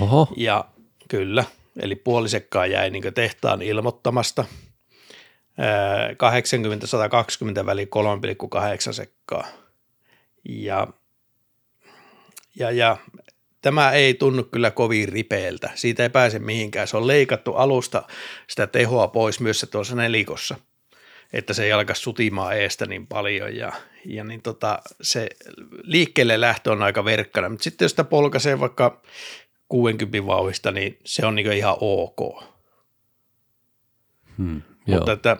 [0.00, 0.28] Oho.
[0.36, 0.64] Ja
[1.08, 1.44] kyllä,
[1.82, 4.44] eli puoli sekkaa jäi niin tehtaan ilmoittamasta–
[7.62, 7.88] 80-120 väli
[8.86, 9.46] 3,8 sekkaa.
[10.48, 10.86] Ja,
[12.54, 12.96] ja, ja
[13.62, 15.70] tämä ei tunnu kyllä kovin ripeältä.
[15.74, 16.88] Siitä ei pääse mihinkään.
[16.88, 18.02] Se on leikattu alusta
[18.48, 20.56] sitä tehoa pois myös se tuossa nelikossa,
[21.32, 23.72] että se ei alka sutimaan eestä niin paljon ja,
[24.04, 25.28] ja niin tota, se
[25.82, 29.02] liikkeelle lähtö on aika verkkana, mutta sitten jos sitä polkaisee vaikka
[29.68, 32.44] 60 vauhista, niin se on niin ihan ok.
[34.38, 34.62] Hmm.
[34.86, 35.36] Mutta että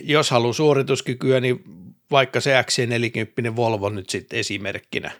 [0.00, 1.64] jos haluaa suorituskykyä, niin
[2.10, 5.10] vaikka se XC40 Volvo nyt sitten esimerkkinä,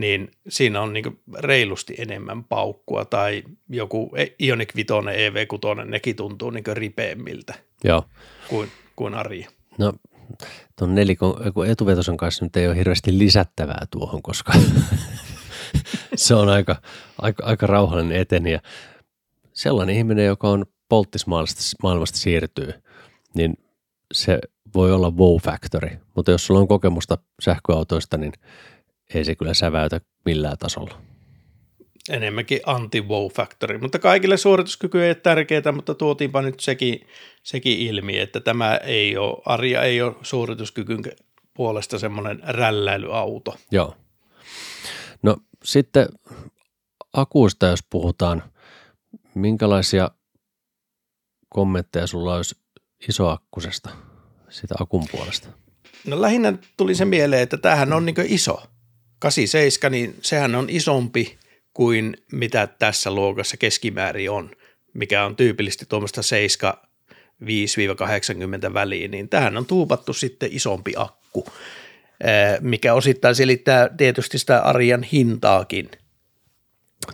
[0.00, 4.10] niin siinä on niin reilusti enemmän paukkua tai joku
[4.42, 8.04] Ioniq 5 EV6, nekin tuntuu niin ripeämmiltä Joo.
[8.48, 9.48] Kuin, kuin Arja.
[9.78, 9.92] No
[10.78, 11.36] tuon nelikon
[11.70, 14.52] etuvetosen kanssa nyt ei ole hirveästi lisättävää tuohon, koska
[16.14, 16.76] se on aika,
[17.18, 18.60] aika, aika rauhallinen eteniä.
[19.52, 22.72] Sellainen ihminen, joka on polttismaailmasta maailmasta siirtyy,
[23.34, 23.54] niin
[24.14, 24.38] se
[24.74, 28.32] voi olla wow factory, mutta jos sulla on kokemusta sähköautoista, niin
[29.14, 31.00] ei se kyllä säväytä millään tasolla.
[32.08, 37.06] Enemmänkin anti-wow factory, mutta kaikille suorituskyky ei ole tärkeää, mutta tuotiinpa nyt sekin,
[37.42, 41.02] sekin ilmi, että tämä ei ole, Arja ei ole suorituskykyn
[41.54, 43.56] puolesta semmoinen rälläilyauto.
[43.70, 43.96] Joo.
[45.22, 46.08] No sitten
[47.12, 48.42] akuista, jos puhutaan,
[49.34, 50.10] minkälaisia
[51.48, 52.56] kommentteja sulla olisi
[53.08, 53.90] isoakkusesta,
[54.48, 55.48] sitä akun puolesta?
[56.06, 58.62] No lähinnä tuli se mieleen, että tämähän on niin iso.
[59.20, 61.38] 87, niin sehän on isompi
[61.74, 64.50] kuin mitä tässä luokassa keskimäärin on,
[64.94, 66.74] mikä on tyypillisesti tuommoista 7
[67.42, 71.46] 5-80 väliin, niin tähän on tuupattu sitten isompi akku,
[72.60, 75.90] mikä osittain selittää tietysti sitä arjan hintaakin.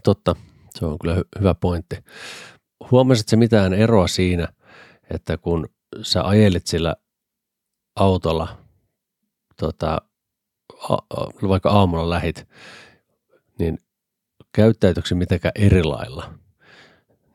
[0.03, 0.37] Totta,
[0.75, 1.97] se on kyllä hy- hyvä pointti.
[2.91, 4.49] Huomasitko mitään eroa siinä,
[5.11, 5.69] että kun
[6.03, 6.97] sä ajelit sillä
[7.97, 8.59] autolla,
[9.57, 9.99] tota,
[10.91, 10.97] a,
[11.49, 12.49] vaikka aamulla lähit,
[13.59, 13.79] niin
[14.53, 16.35] käyttäytyykö se mitenkään eri lailla,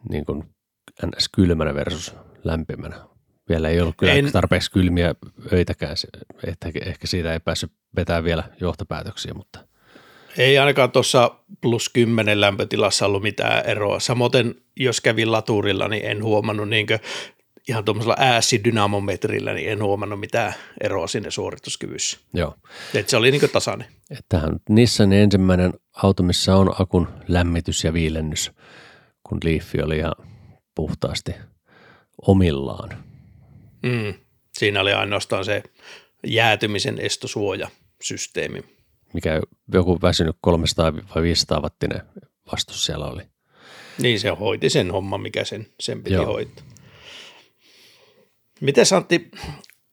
[0.10, 0.44] niin kuin
[1.06, 1.30] ns.
[1.36, 2.96] kylmänä versus lämpimänä?
[3.50, 5.16] Vielä ei ollut kyllä en, tarpeeksi kylmiä
[5.54, 5.96] öitäkään,
[6.48, 9.60] että ehkä siitä ei päässyt vetämään vielä johtopäätöksiä, mutta–
[10.38, 14.00] ei ainakaan tuossa plus 10 lämpötilassa ollut mitään eroa.
[14.00, 14.32] Samoin
[14.78, 16.88] jos kävin laturilla, niin en huomannut niin
[17.70, 22.20] ihan tuommoisella ääsidynamometrillä, niin en huomannut mitään eroa sinne suorituskyvyssä.
[22.34, 22.56] Joo.
[22.94, 23.88] Et se oli niin tasainen.
[24.30, 28.52] Tämähän Nissanin ensimmäinen auto, missä on akun lämmitys ja viilennys,
[29.24, 30.16] kun Leaf oli ihan
[30.76, 31.32] puhtaasti
[32.28, 32.90] omillaan.
[33.84, 34.14] Mm,
[34.58, 35.64] Siinä oli ainoastaan se
[36.28, 38.64] jäätymisen estosuojasysteemi.
[39.14, 39.42] Mikä
[39.74, 42.02] joku väsynyt 300 vai 500 wattinen
[42.52, 43.24] vastus siellä oli.
[43.98, 46.26] Niin se hoiti sen homman, mikä sen, sen piti Joo.
[46.26, 46.64] hoitaa.
[48.62, 49.32] Miten Antti,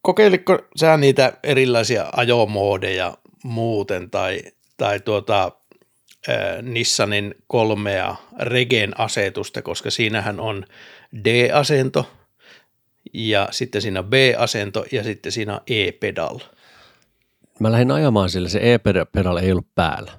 [0.02, 4.42] kokeilitko sä niitä erilaisia ajomoodeja muuten tai,
[4.76, 5.52] tai tuota,
[6.28, 10.64] äh, Nissanin kolmea Regen asetusta, koska siinähän on
[11.24, 12.10] D-asento
[13.14, 16.38] ja sitten siinä B-asento ja sitten siinä E-pedal.
[17.60, 20.12] Mä lähdin ajamaan sillä, se e-pedal ei ollut päällä.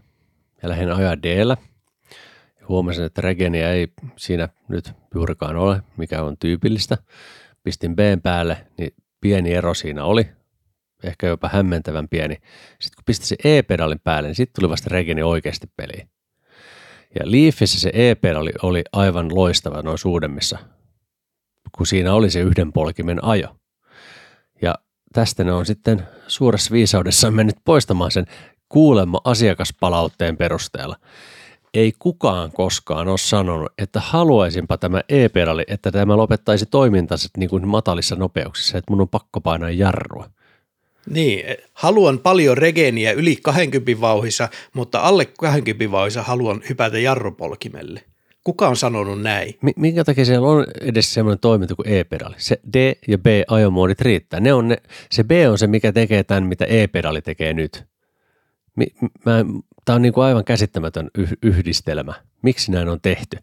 [0.64, 1.56] Ja lähdin ajaa d
[2.68, 6.98] Huomasin, että regeniä ei siinä nyt juurikaan ole, mikä on tyypillistä.
[7.64, 10.30] Pistin B päälle, niin pieni ero siinä oli,
[11.04, 12.36] ehkä jopa hämmentävän pieni.
[12.80, 16.10] Sitten kun pistin se e-pedalin päälle, niin sitten tuli vasta regeni oikeasti peliin.
[17.20, 20.58] Ja Leafissä se e-pedali oli aivan loistava noin suudemmissa,
[21.78, 23.56] kun siinä oli se yhden polkimen ajo.
[24.62, 24.76] Ja
[25.14, 28.26] tästä ne on sitten suuressa viisaudessaan mennyt poistamaan sen
[28.70, 30.96] kuulemma asiakaspalautteen perusteella.
[31.74, 37.68] Ei kukaan koskaan ole sanonut, että haluaisinpa tämä e-pedali, että tämä lopettaisi toimintansa niin kuin
[37.68, 40.30] matalissa nopeuksissa, että mun on pakko painaa jarrua.
[41.10, 48.04] Niin, haluan paljon regeniä yli 20 vauhissa, mutta alle 20 vauhissa haluan hypätä jarrupolkimelle.
[48.44, 49.58] Kuka on sanonut näin?
[49.62, 52.36] Mi- minkä takia siellä on edes semmoinen toiminta kuin e-pedali?
[52.38, 54.40] Se D- ja B-ajomoodit riittää.
[54.40, 54.78] Ne on ne,
[55.12, 57.86] se B on se, mikä tekee tämän, mitä e-pedali tekee nyt.
[58.76, 58.94] Mi-
[59.26, 59.46] mä,
[59.86, 62.14] tämä on niin kuin aivan käsittämätön yh- yhdistelmä.
[62.42, 63.38] Miksi näin on tehty?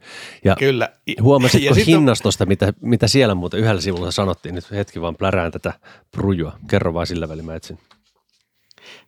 [0.44, 0.88] Ja Kyllä.
[1.22, 4.55] Huomasitko Ja sit on- hinnastosta, mitä, mitä siellä muuten yhdellä sivulla sanottiin?
[4.55, 5.72] Nyt hetki vaan plärään tätä
[6.11, 6.59] prujua.
[6.70, 7.79] Kerro vaan sillä välin, mä etsin.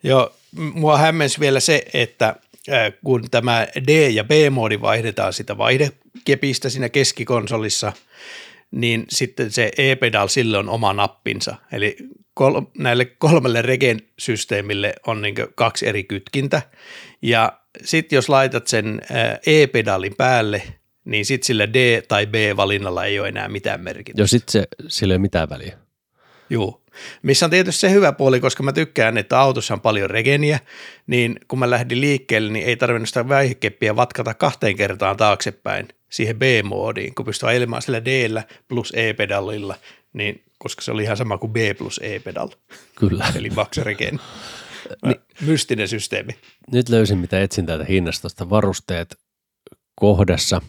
[0.03, 2.37] Joo, mua hämmensi vielä se, että
[3.05, 7.93] kun tämä D- ja B-moodi vaihdetaan sitä vaihdekepistä siinä keskikonsolissa,
[8.71, 11.57] niin sitten se E-pedal sille on oma nappinsa.
[11.73, 11.97] Eli
[12.35, 16.63] kol- näille kolmelle Regen-systeemille on niin kaksi eri kytkintä.
[17.23, 17.53] Ja
[17.85, 20.63] sitten jos laitat sen äh, E-pedalin päälle,
[21.05, 24.23] niin sitten sillä D- tai B-valinnalla ei ole enää mitään merkitystä.
[24.23, 25.79] Jo sit se, sillä ei ole mitään väliä.
[26.51, 26.83] Joo.
[27.23, 30.61] Missä on tietysti se hyvä puoli, koska mä tykkään, että autossa on paljon regeniä,
[31.07, 36.39] niin kun mä lähdin liikkeelle, niin ei tarvinnut sitä väihekeppiä vatkata kahteen kertaan taaksepäin siihen
[36.39, 39.75] B-moodiin, kun pystyy ajelemaan sillä D plus E-pedalilla,
[40.13, 42.49] niin koska se oli ihan sama kuin B plus E-pedal,
[42.95, 43.27] Kyllä.
[43.37, 43.79] eli max
[45.03, 45.23] regen.
[45.41, 46.33] Mystinen systeemi.
[46.73, 48.51] Nyt löysin, mitä etsin täältä hinnastosta.
[48.51, 49.19] Varusteet
[49.95, 50.63] kohdassa.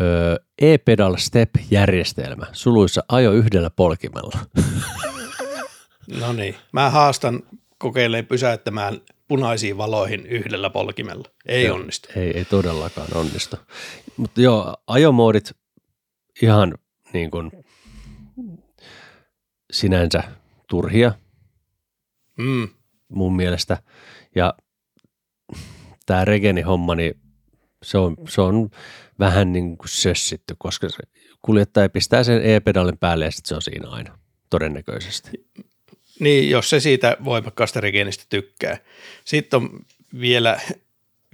[0.00, 2.46] Öö, E-pedal step-järjestelmä.
[2.52, 4.38] Suluissa ajo yhdellä polkimella.
[6.20, 6.54] No niin.
[6.72, 7.42] Mä haastan
[7.78, 11.28] kokeilemaan pysäyttämään punaisiin valoihin yhdellä polkimella.
[11.46, 11.76] Ei Joo.
[11.76, 12.08] onnistu.
[12.16, 13.56] Ei, ei todellakaan onnistu.
[14.16, 15.52] Mutta joo, ajomoodit
[16.42, 16.74] ihan
[17.12, 17.50] niin kuin
[19.72, 20.22] sinänsä
[20.68, 21.12] turhia
[22.38, 22.68] Mm.
[23.08, 23.78] Mun mielestä.
[24.34, 24.54] Ja
[26.06, 27.20] tämä Regeni-homma, niin
[27.82, 28.70] se on, se on
[29.18, 30.98] vähän niin kuin sössitty, koska se
[31.42, 34.18] kuljettaja pistää sen e-pedalin päälle ja sitten se on siinä aina,
[34.50, 35.30] todennäköisesti.
[36.20, 38.78] Niin, jos se siitä voimakkaasta regenistä tykkää.
[39.24, 39.70] Sitten on
[40.20, 40.60] vielä,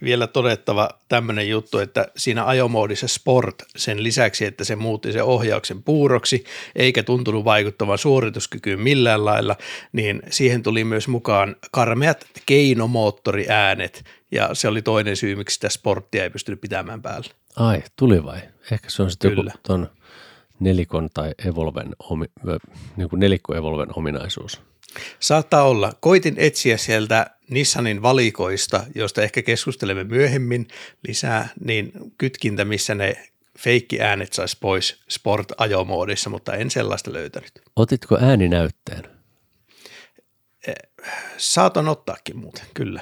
[0.04, 5.82] vielä todettava tämmöinen juttu, että siinä ajomoodissa Sport sen lisäksi, että se muutti sen ohjauksen
[5.82, 6.44] puuroksi,
[6.76, 9.56] eikä tuntunut vaikuttavan suorituskykyyn millään lailla,
[9.92, 16.22] niin siihen tuli myös mukaan karmeat keinomoottoriäänet, ja se oli toinen syy, miksi sitä sporttia
[16.22, 17.28] ei pystynyt pitämään päällä.
[17.56, 18.40] Ai, tuli vai?
[18.72, 19.90] Ehkä se on sitten joku ton
[20.60, 22.26] nelikon tai Evolven, omi,
[22.96, 24.60] niin kuin nelikko Evolven ominaisuus.
[25.20, 25.92] Saattaa olla.
[26.00, 30.68] Koitin etsiä sieltä Nissanin valikoista, joista ehkä keskustelemme myöhemmin
[31.08, 33.14] lisää, niin kytkintä, missä ne
[33.58, 37.52] feikkiäänet saisi pois sport-ajomoodissa, mutta en sellaista löytänyt.
[37.76, 39.02] Otitko ääninäytteen?
[41.36, 43.00] Saatan ottaakin muuten, kyllä.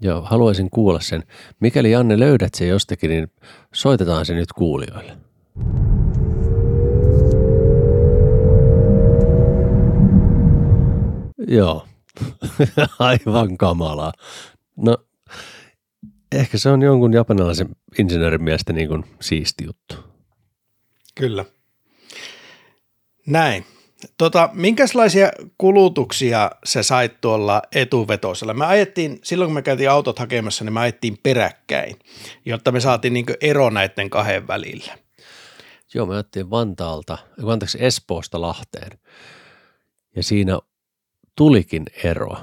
[0.00, 1.22] Joo, haluaisin kuulla sen.
[1.60, 3.32] Mikäli Janne löydät sen jostakin, niin
[3.74, 5.16] soitetaan se nyt kuulijoille.
[11.48, 11.86] Joo,
[12.98, 14.12] aivan kamalaa.
[14.76, 14.96] No,
[16.32, 19.94] ehkä se on jonkun japanilaisen insinöörin mielestä niin kuin siisti juttu.
[21.14, 21.44] Kyllä.
[23.26, 23.64] Näin.
[24.18, 28.54] Tota, minkälaisia kulutuksia sä sait tuolla etuvetosella?
[28.54, 31.96] Me ajettiin, silloin kun me käytiin autot hakemassa, niin me ajettiin peräkkäin,
[32.44, 34.98] jotta me saatiin niin ero näiden kahden välillä.
[35.94, 38.98] Joo, me otettiin Vantaalta, anteeksi Espoosta Lahteen.
[40.16, 40.58] Ja siinä
[41.36, 42.36] tulikin ero.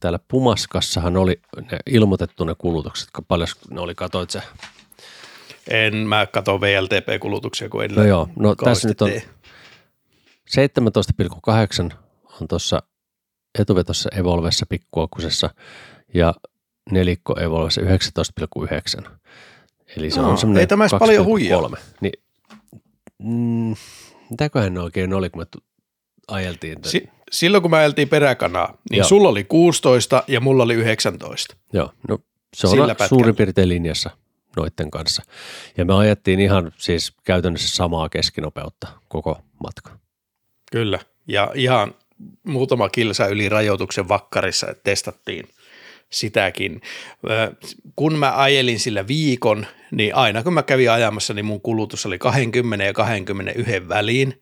[0.00, 4.42] Täällä Pumaskassahan oli ne ilmoitettu ne kulutukset, paljon ne oli, katoit sä?
[5.70, 9.22] En mä katso VLTP-kulutuksia, kun en No joo, no tässä nyt on tee.
[11.90, 11.96] 17,8
[12.40, 12.82] on tuossa
[13.58, 15.50] etuvetossa Evolvessa pikkuakkusessa
[16.14, 16.34] ja
[16.90, 19.08] nelikko Evolvessa 19,9.
[19.96, 21.26] Eli se No, on semmoinen ei tämä edes paljon 2,3.
[21.26, 21.70] huijaa.
[22.00, 22.12] Niin,
[23.18, 23.74] mm,
[24.30, 25.64] mitäköhän ne oikein oli, kun me tu-
[26.28, 26.78] ajeltiin?
[26.84, 29.08] Si- silloin kun me ajeltiin peräkanaa, niin Joo.
[29.08, 31.56] sulla oli 16 ja mulla oli 19.
[31.72, 32.18] Joo, no
[32.56, 33.08] se on Sillä Sillä pätkällä.
[33.08, 34.10] suurin piirtein linjassa
[34.56, 35.22] noitten kanssa.
[35.76, 39.90] Ja me ajettiin ihan siis käytännössä samaa keskinopeutta koko matka.
[40.72, 40.98] Kyllä.
[41.28, 41.94] Ja ihan
[42.46, 45.48] muutama kilsa yli rajoituksen vakkarissa testattiin
[46.10, 46.80] sitäkin.
[47.96, 52.18] Kun mä ajelin sillä viikon, niin aina kun mä kävin ajamassa, niin mun kulutus oli
[52.18, 54.40] 20 ja 21 väliin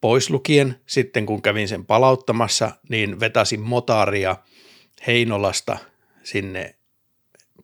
[0.00, 0.80] pois lukien.
[0.86, 4.36] Sitten kun kävin sen palauttamassa, niin vetäsin motaria
[5.06, 5.78] Heinolasta
[6.22, 6.74] sinne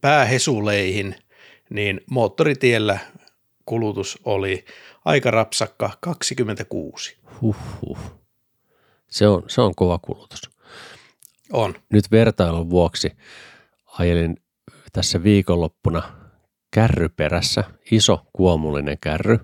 [0.00, 1.14] päähesuleihin,
[1.70, 2.98] niin moottoritiellä
[3.66, 4.64] kulutus oli
[5.04, 7.16] aika rapsakka 26.
[7.40, 7.98] Huhhuh.
[9.10, 10.50] Se on, se on kova kulutus.
[11.52, 11.74] On.
[11.92, 13.12] Nyt vertailun vuoksi
[13.98, 14.36] ajelin
[14.92, 16.02] tässä viikonloppuna
[16.70, 19.38] kärry perässä, iso kuomullinen kärry,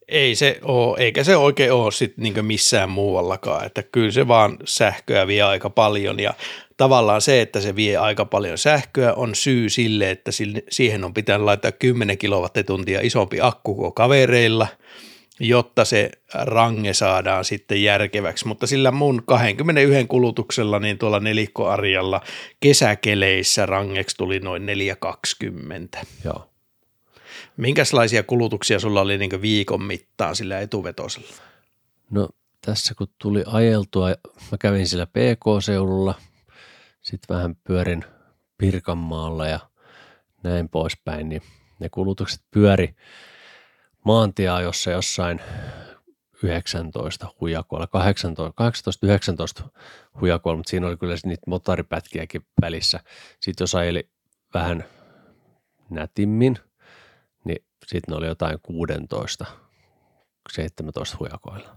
[0.08, 4.58] Ei se ole, eikä se oikein ole sit niin missään muuallakaan, että kyllä se vaan
[4.66, 6.34] sähköä vie aika paljon ja
[6.78, 10.32] tavallaan se, että se vie aika paljon sähköä on syy sille, että
[10.70, 14.68] siihen on pitänyt laittaa 10 kilowattituntia isompi akku kuin kavereilla,
[15.40, 22.22] jotta se range saadaan sitten järkeväksi, mutta sillä mun 21 kulutuksella niin tuolla nelikkoarjalla
[22.60, 26.02] kesäkeleissä rangeksi tuli noin 420.
[26.26, 26.53] Joo.
[27.58, 31.34] Minkälaisia kulutuksia sulla oli niin viikon mittaan sillä etuvetosella?
[32.10, 32.30] No
[32.66, 34.08] tässä kun tuli ajeltua,
[34.52, 36.16] mä kävin sillä PK-seudulla,
[37.02, 38.06] sitten vähän pyörin
[38.58, 39.60] Pirkanmaalla ja
[40.44, 41.42] näin poispäin, niin
[41.80, 42.96] ne kulutukset pyöri
[44.06, 45.42] maantieajossa jossain
[46.44, 47.88] 19 hujakoilla,
[49.64, 49.70] 18-19
[50.22, 53.00] hujakoilla, mutta siinä oli kyllä niitä motoripätkiäkin välissä.
[53.40, 54.10] Sitten jos ajeli
[54.54, 54.86] vähän
[55.90, 56.58] nätimmin,
[57.88, 59.46] sitten ne oli jotain 16,
[60.52, 61.76] 17 hujakoilla.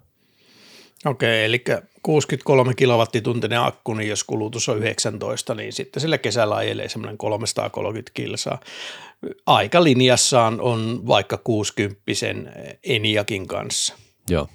[1.05, 1.65] Okei, eli
[2.03, 8.11] 63 kilowattituntinen akku, niin jos kulutus on 19, niin sitten sillä kesällä ajelee semmoinen 330
[8.15, 8.61] kilsaa.
[9.47, 12.03] Aika linjassaan on vaikka 60
[12.85, 13.95] Eniakin kanssa.
[14.31, 14.49] Joo.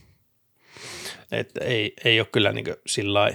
[1.31, 3.33] Että ei, ei ole kyllä niin sillä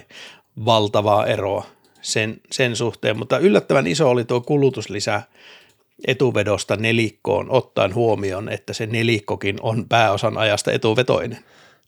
[0.65, 1.67] valtavaa eroa
[2.03, 5.23] sen, sen suhteen, mutta yllättävän iso oli tuo kulutuslisä
[6.07, 11.45] etuvedosta nelikkoon, ottaen huomioon, että se nelikkokin on pääosan ajasta etuvetoinen.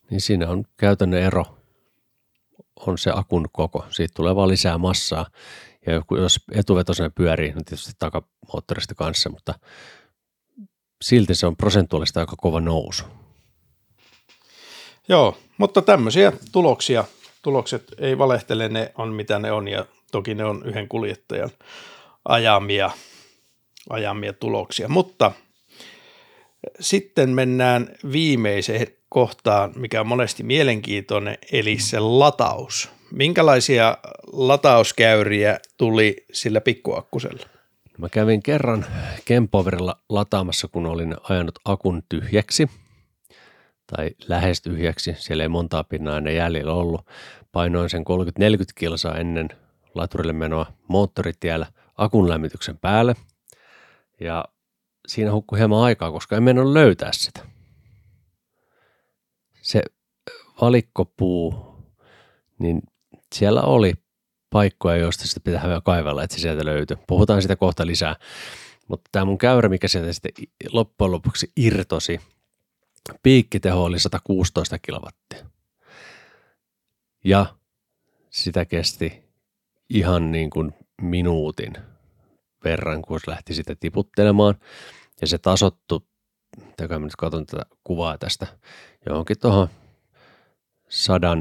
[0.09, 1.45] Niin siinä on käytännön ero,
[2.75, 3.85] on se akun koko.
[3.89, 5.25] Siitä tulee vaan lisää massaa.
[5.87, 9.53] Ja jos etuvetoisena pyörii, niin tietysti takamoottorista kanssa, mutta
[11.01, 13.03] silti se on prosentuaalista aika kova nousu.
[15.07, 17.03] Joo, mutta tämmöisiä tuloksia,
[17.41, 21.49] tulokset ei valehtele, ne on mitä ne on ja toki ne on yhden kuljettajan
[22.25, 22.91] ajamia,
[23.89, 24.87] ajamia tuloksia.
[24.87, 25.31] Mutta
[26.79, 32.89] sitten mennään viimeiseen kohtaan, mikä on monesti mielenkiintoinen, eli se lataus.
[33.11, 33.97] Minkälaisia
[34.33, 37.45] latauskäyriä tuli sillä pikkuakkusella?
[37.97, 38.85] Mä kävin kerran
[39.25, 42.67] Kempoverilla lataamassa, kun olin ajanut akun tyhjäksi
[43.95, 45.15] tai lähes tyhjäksi.
[45.17, 47.05] Siellä ei montaa pinnaa enää jäljellä ollut.
[47.51, 48.03] Painoin sen 30-40
[48.75, 49.49] kilsaa ennen
[49.95, 51.67] laturille menoa moottoritiellä
[51.97, 53.15] akun lämmityksen päälle.
[54.19, 54.45] Ja
[55.07, 57.45] siinä hukkui hieman aikaa, koska en mennyt löytää sitä.
[59.61, 59.81] Se
[60.61, 61.75] valikkopuu,
[62.59, 62.81] niin
[63.35, 63.93] siellä oli
[64.49, 66.97] paikkoja, joista sitä pitää vielä kaivella, että se sieltä löytyy.
[67.07, 68.15] Puhutaan sitä kohta lisää.
[68.87, 70.31] Mutta tämä mun käyrä, mikä sieltä sitten
[70.71, 72.19] loppujen lopuksi irtosi,
[73.23, 75.45] piikkiteho oli 116 kilowattia.
[77.23, 77.45] Ja
[78.29, 79.23] sitä kesti
[79.89, 81.77] ihan niin kuin minuutin
[82.63, 84.55] verran, kun se lähti sitä tiputtelemaan.
[85.21, 86.07] Ja se tasottu,
[86.89, 88.47] mä nyt katson tätä kuvaa tästä,
[89.05, 89.67] johonkin tuohon
[90.89, 91.37] 100,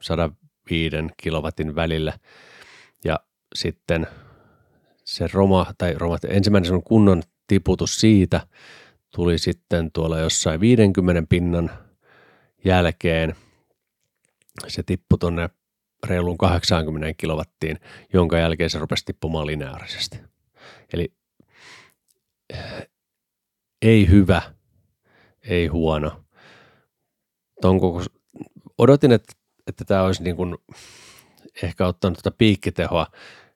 [0.00, 2.18] 105 kilowatin välillä.
[3.04, 3.20] Ja
[3.54, 4.06] sitten
[5.04, 8.46] se roma, tai roma, ensimmäinen kunnon tiputus siitä
[9.14, 11.70] tuli sitten tuolla jossain 50 pinnan
[12.64, 13.36] jälkeen.
[14.68, 15.50] se tippui tuonne
[16.06, 17.80] reiluun 80 kilowattiin,
[18.12, 20.31] jonka jälkeen se rupesi tippumaan lineaarisesti.
[20.92, 21.12] Eli
[23.82, 24.42] ei hyvä,
[25.42, 26.24] ei huono.
[27.60, 28.02] Ton koko,
[28.78, 29.32] odotin, että,
[29.66, 30.56] että tämä olisi niin kuin
[31.62, 33.06] ehkä ottanut tuota piikkitehoa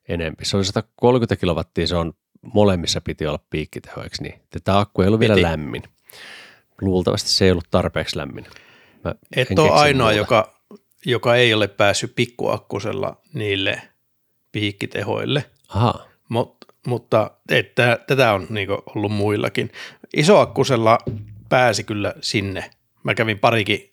[0.09, 0.45] enempi.
[0.45, 2.13] Se oli 130 kilowattia, se on
[2.55, 4.41] molemmissa piti olla piikkiteho, eikö niin?
[4.65, 5.83] Tämä akku ei ollut vielä lämmin.
[6.81, 8.47] Luultavasti se ei ollut tarpeeksi lämmin.
[9.05, 10.61] Mä Et ole ainoa, joka,
[11.05, 13.83] joka ei ole päässyt pikkuakkusella niille
[14.53, 15.45] piikkitehoille.
[15.69, 16.07] Aha.
[16.29, 16.56] Mut,
[16.87, 19.72] mutta että, tätä on niin ollut muillakin.
[20.16, 20.99] Isoakkusella
[21.49, 22.70] pääsi kyllä sinne.
[23.03, 23.93] Mä kävin parikin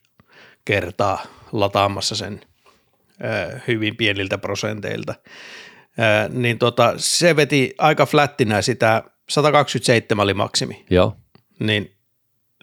[0.65, 2.41] kertaa lataamassa sen
[3.23, 5.15] ö, hyvin pieniltä prosenteilta.
[5.99, 10.85] Ö, niin tota, se veti aika flättinä sitä, 127 oli maksimi.
[10.89, 11.15] Joo.
[11.59, 11.95] Niin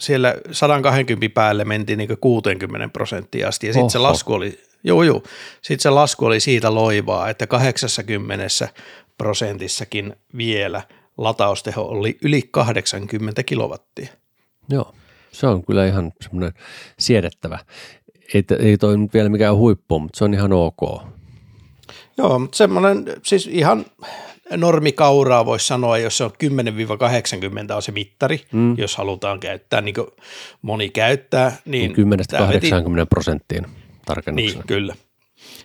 [0.01, 5.22] siellä 120 päälle mentiin niin 60 prosenttia asti ja sitten se lasku oli, joo joo,
[5.62, 8.49] sitten se lasku oli siitä loivaa, että 80
[9.21, 10.83] prosentissakin vielä
[11.18, 14.09] latausteho oli yli 80 kilowattia.
[14.68, 14.95] Joo,
[15.33, 16.53] se on kyllä ihan semmoinen
[16.99, 17.59] siedettävä.
[18.35, 21.03] Ei, ei toi nyt vielä mikään huippu, mutta se on ihan ok.
[22.18, 23.85] Joo, mutta semmoinen siis ihan
[24.57, 26.31] normikauraa voisi sanoa, jos se on
[27.73, 28.79] 10-80 on se mittari, mm.
[28.79, 30.07] jos halutaan käyttää, niin kuin
[30.62, 31.57] moni käyttää.
[31.64, 33.66] Niin 10-80 niin prosenttiin
[34.07, 34.59] tarkennuksena.
[34.59, 34.95] Niin, kyllä.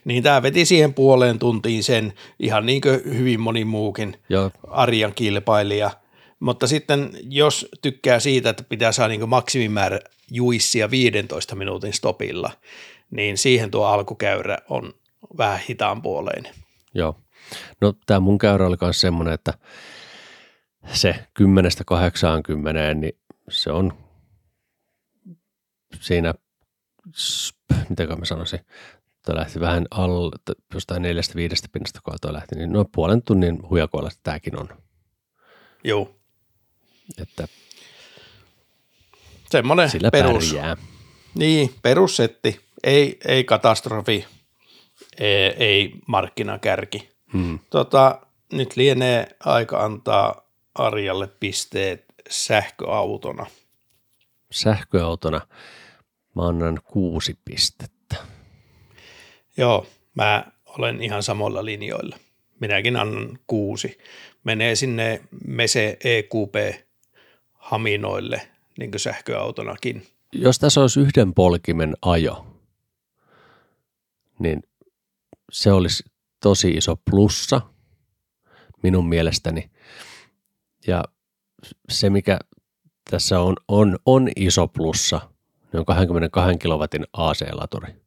[0.05, 4.51] Niin tämä veti siihen puoleen tuntiin sen ihan niin kuin hyvin moni muukin Joo.
[4.67, 5.91] arjan kilpailija.
[6.39, 9.99] Mutta sitten jos tykkää siitä, että pitää saada niin maksimimäärä
[10.31, 12.51] juissia 15 minuutin stopilla,
[13.11, 14.93] niin siihen tuo alkukäyrä on
[15.37, 16.53] vähän hitaan puoleinen.
[16.93, 17.19] Joo.
[17.81, 19.53] No tämä mun käyrä oli myös semmoinen, että
[20.91, 21.43] se 10-80,
[22.95, 23.17] niin
[23.49, 23.93] se on
[26.01, 26.33] siinä,
[27.89, 28.59] miten mä sanoisin,
[29.25, 30.31] Tuo lähti vähän alle,
[30.73, 34.69] jostain neljästä viidestä pinnasta, kun tuo lähti, niin noin puolen tunnin hujakoilla tämäkin on.
[35.83, 36.15] Joo.
[37.21, 37.47] Että
[39.49, 40.53] Semmoinen sillä perus.
[40.53, 40.77] Pärjää.
[41.35, 42.59] Niin, perussetti.
[42.83, 44.25] Ei, ei katastrofi,
[45.17, 47.09] ei, ei markkinakärki.
[47.33, 47.59] Hmm.
[47.69, 48.21] Tota,
[48.53, 53.45] nyt lienee aika antaa Arjalle pisteet sähköautona.
[54.51, 55.41] Sähköautona
[56.35, 57.94] mä annan kuusi pistettä.
[59.57, 62.17] Joo, mä olen ihan samoilla linjoilla.
[62.59, 63.97] Minäkin annan kuusi.
[64.43, 66.85] Menee sinne Mese EQP
[67.53, 68.41] haminoille,
[68.77, 70.07] niin kuin sähköautonakin.
[70.33, 72.47] Jos tässä olisi yhden polkimen ajo,
[74.39, 74.63] niin
[75.51, 76.03] se olisi
[76.41, 77.61] tosi iso plussa
[78.83, 79.69] minun mielestäni.
[80.87, 81.03] Ja
[81.89, 82.39] se, mikä
[83.11, 85.21] tässä on, on, on iso plussa,
[85.71, 88.04] niin on 22 kilowatin AC-laturi.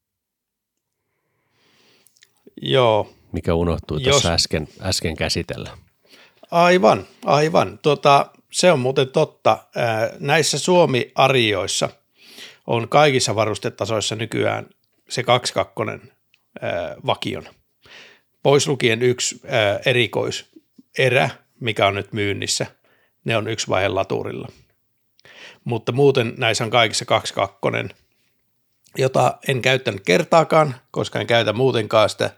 [2.63, 3.13] Joo.
[3.33, 4.11] Mikä unohtui Jos...
[4.11, 5.71] tuossa äsken, äsken käsitellä.
[6.51, 7.79] Aivan, aivan.
[7.83, 9.59] Tota, se on muuten totta.
[10.21, 11.89] Näissä Suomi-arioissa
[12.67, 14.67] on kaikissa varustetasoissa nykyään
[15.09, 16.13] se 22
[17.07, 17.45] vakion.
[18.43, 19.41] Pois lukien yksi
[19.87, 21.31] erikoiserä,
[21.61, 22.67] mikä on nyt myynnissä.
[23.25, 24.49] Ne on yksi vaihe laturilla.
[25.65, 27.65] Mutta muuten näissä on kaikissa 22
[28.97, 32.31] jota en käyttänyt kertaakaan, koska en käytä muutenkaan sitä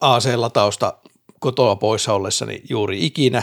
[0.00, 0.98] AC-latausta
[1.40, 3.42] kotoa poissa ollessani juuri ikinä.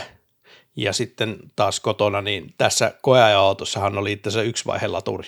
[0.76, 5.28] Ja sitten taas kotona, niin tässä koeaja-autossahan oli itse asiassa yksi vaihe laturi.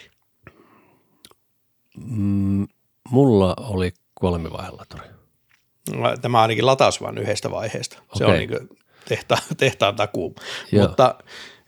[1.98, 2.68] Mm,
[3.10, 5.08] mulla oli kolme vaihe laturi.
[6.22, 7.98] Tämä ainakin lataus vain yhdestä vaiheesta.
[7.98, 8.18] Okay.
[8.18, 8.70] Se on niin
[9.10, 10.36] tehta, tehtaan takuu.
[10.72, 10.88] Joo.
[10.88, 11.16] Mutta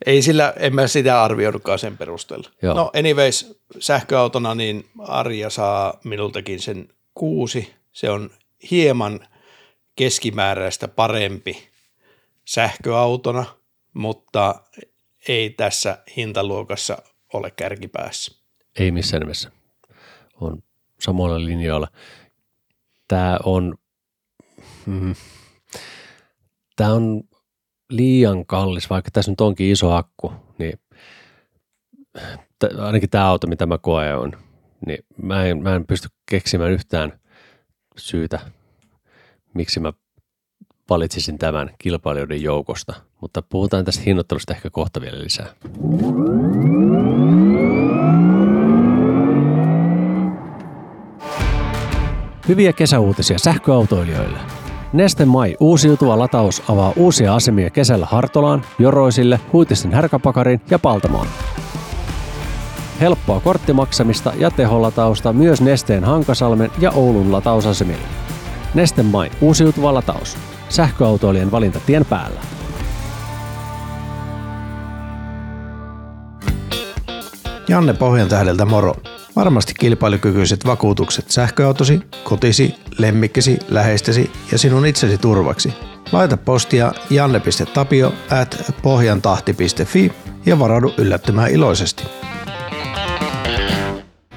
[0.06, 2.50] ei sillä, en mä sitä arvioinutkaan sen perusteella.
[2.62, 2.74] Joo.
[2.74, 7.74] No anyways, sähköautona niin Arja saa minultakin sen kuusi.
[7.91, 8.30] Se on
[8.72, 9.28] hieman
[9.95, 11.70] keskimääräistä parempi
[12.45, 13.45] sähköautona,
[13.93, 14.56] mutta
[15.28, 16.98] ei tässä hintaluokassa
[17.34, 18.36] ole kärkipäässä.
[18.80, 19.52] Ei missään nimessä.
[20.41, 20.64] On
[21.00, 21.88] samoilla linjoilla.
[23.08, 23.78] Tämä on,
[24.86, 25.16] mm,
[26.76, 27.24] tämä on
[27.90, 30.80] liian kallis, vaikka tässä nyt onkin iso akku, niin
[32.60, 34.32] t- ainakin tämä auto, mitä mä koen on,
[34.86, 37.20] niin mä en, mä en pysty keksimään yhtään
[37.98, 38.40] syytä,
[39.54, 39.94] miksi mä
[40.90, 45.54] valitsisin tämän kilpailijoiden joukosta, mutta puhutaan tästä hinnoittelusta ehkä kohta vielä lisää.
[52.48, 54.66] Hyviä kesäuutisia sähköautoilijoille.
[54.94, 61.28] Neste Mai uusiutuva lataus avaa uusia asemia kesällä Hartolaan, Joroisille, Huitisten härkäpakariin ja Paltamoon.
[63.02, 68.08] Helppoa korttimaksamista ja teholatausta myös Nesteen Hankasalmen ja Oulun latausasemilla.
[68.74, 70.38] Neste Main uusiutuva lataus.
[70.70, 72.40] Sähköautoilien valinta tien päällä.
[77.68, 78.96] Janne Pohjantähdeltä moro.
[79.38, 85.74] Varmasti kilpailukykyiset vakuutukset sähköautosi, kotisi, lemmikkisi, läheistesi ja sinun itsesi turvaksi.
[86.12, 90.14] Laita postia janne.tapio at pohjantahti.fi
[90.46, 92.04] ja varaudu yllättymään iloisesti.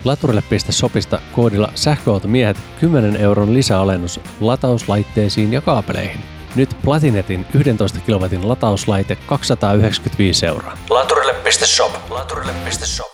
[0.04, 6.20] Laturille.sopista koodilla sähköautomiehet 10 euron lisäalennus latauslaitteisiin ja kaapeleihin.
[6.56, 10.78] Nyt Platinetin 11 kilowatin latauslaite 295 euroa.
[10.90, 11.92] Laturille.shop.
[12.10, 13.10] Laturille.shop.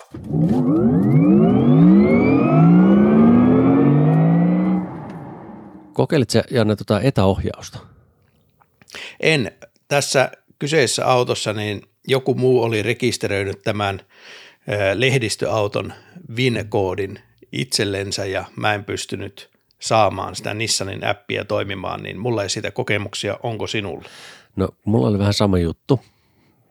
[5.96, 7.78] Kokeilit sä, Janne, tuota etäohjausta?
[9.20, 9.52] En.
[9.88, 14.00] Tässä kyseisessä autossa niin joku muu oli rekisteröinyt tämän
[14.94, 15.92] lehdistöauton
[16.36, 17.18] VIN-koodin
[17.52, 23.38] itsellensä ja mä en pystynyt saamaan sitä Nissanin appia toimimaan, niin mulla ei siitä kokemuksia,
[23.42, 24.08] onko sinulla?
[24.56, 26.00] No, mulla oli vähän sama juttu.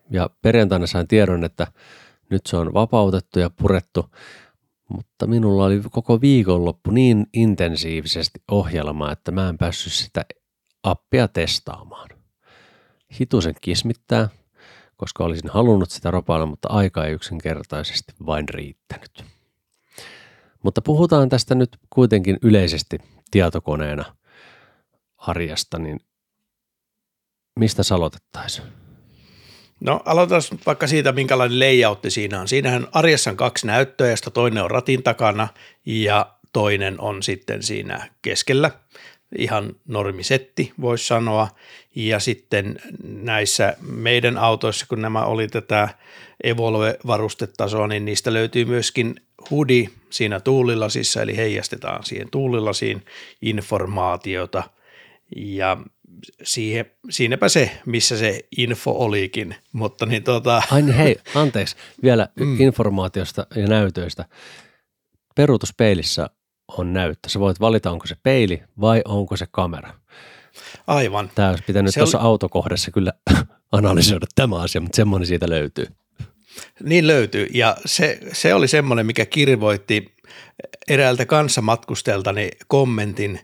[0.09, 1.67] Ja perjantaina sain tiedon, että
[2.29, 4.09] nyt se on vapautettu ja purettu,
[4.89, 10.25] mutta minulla oli koko viikonloppu niin intensiivisesti ohjelma, että mä en päässyt sitä
[10.83, 12.09] appia testaamaan.
[13.19, 14.29] Hitusen kismittää,
[14.97, 19.25] koska olisin halunnut sitä ropailla, mutta aika ei yksinkertaisesti vain riittänyt.
[20.63, 22.97] Mutta puhutaan tästä nyt kuitenkin yleisesti
[23.31, 24.15] tietokoneena
[25.17, 25.99] arjesta, niin
[27.59, 28.84] mistä salotettaisiin?
[29.79, 32.47] No aloitetaan vaikka siitä, minkälainen layoutti siinä on.
[32.47, 35.47] Siinähän arjessa on kaksi näyttöä, josta toinen on ratin takana
[35.85, 38.71] ja toinen on sitten siinä keskellä.
[39.37, 41.47] Ihan normisetti voisi sanoa.
[41.95, 45.89] Ja sitten näissä meidän autoissa, kun nämä oli tätä
[46.43, 49.15] Evolve-varustetasoa, niin niistä löytyy myöskin
[49.49, 53.05] hudi siinä tuulilasissa, eli heijastetaan siihen tuulilasiin
[53.41, 54.63] informaatiota.
[55.35, 55.77] Ja
[56.43, 60.63] siihen, siinäpä se, missä se info olikin, mutta niin tota...
[60.71, 62.61] Ai niin, hei, anteeksi, vielä mm.
[62.61, 64.25] informaatiosta ja näytöistä.
[65.35, 66.29] Peruutuspeilissä
[66.77, 67.29] on näyttö.
[67.29, 69.93] Sä voit valita, onko se peili vai onko se kamera.
[70.87, 71.31] Aivan.
[71.35, 72.25] Tämä olisi pitänyt se tuossa oli...
[72.25, 73.13] autokohdassa kyllä
[73.71, 75.87] analysoida tämä asia, mutta semmoinen siitä löytyy.
[76.83, 80.15] Niin löytyy, ja se, se oli semmoinen, mikä kirvoitti
[80.87, 83.39] eräältä kanssamatkusteltani kommentin,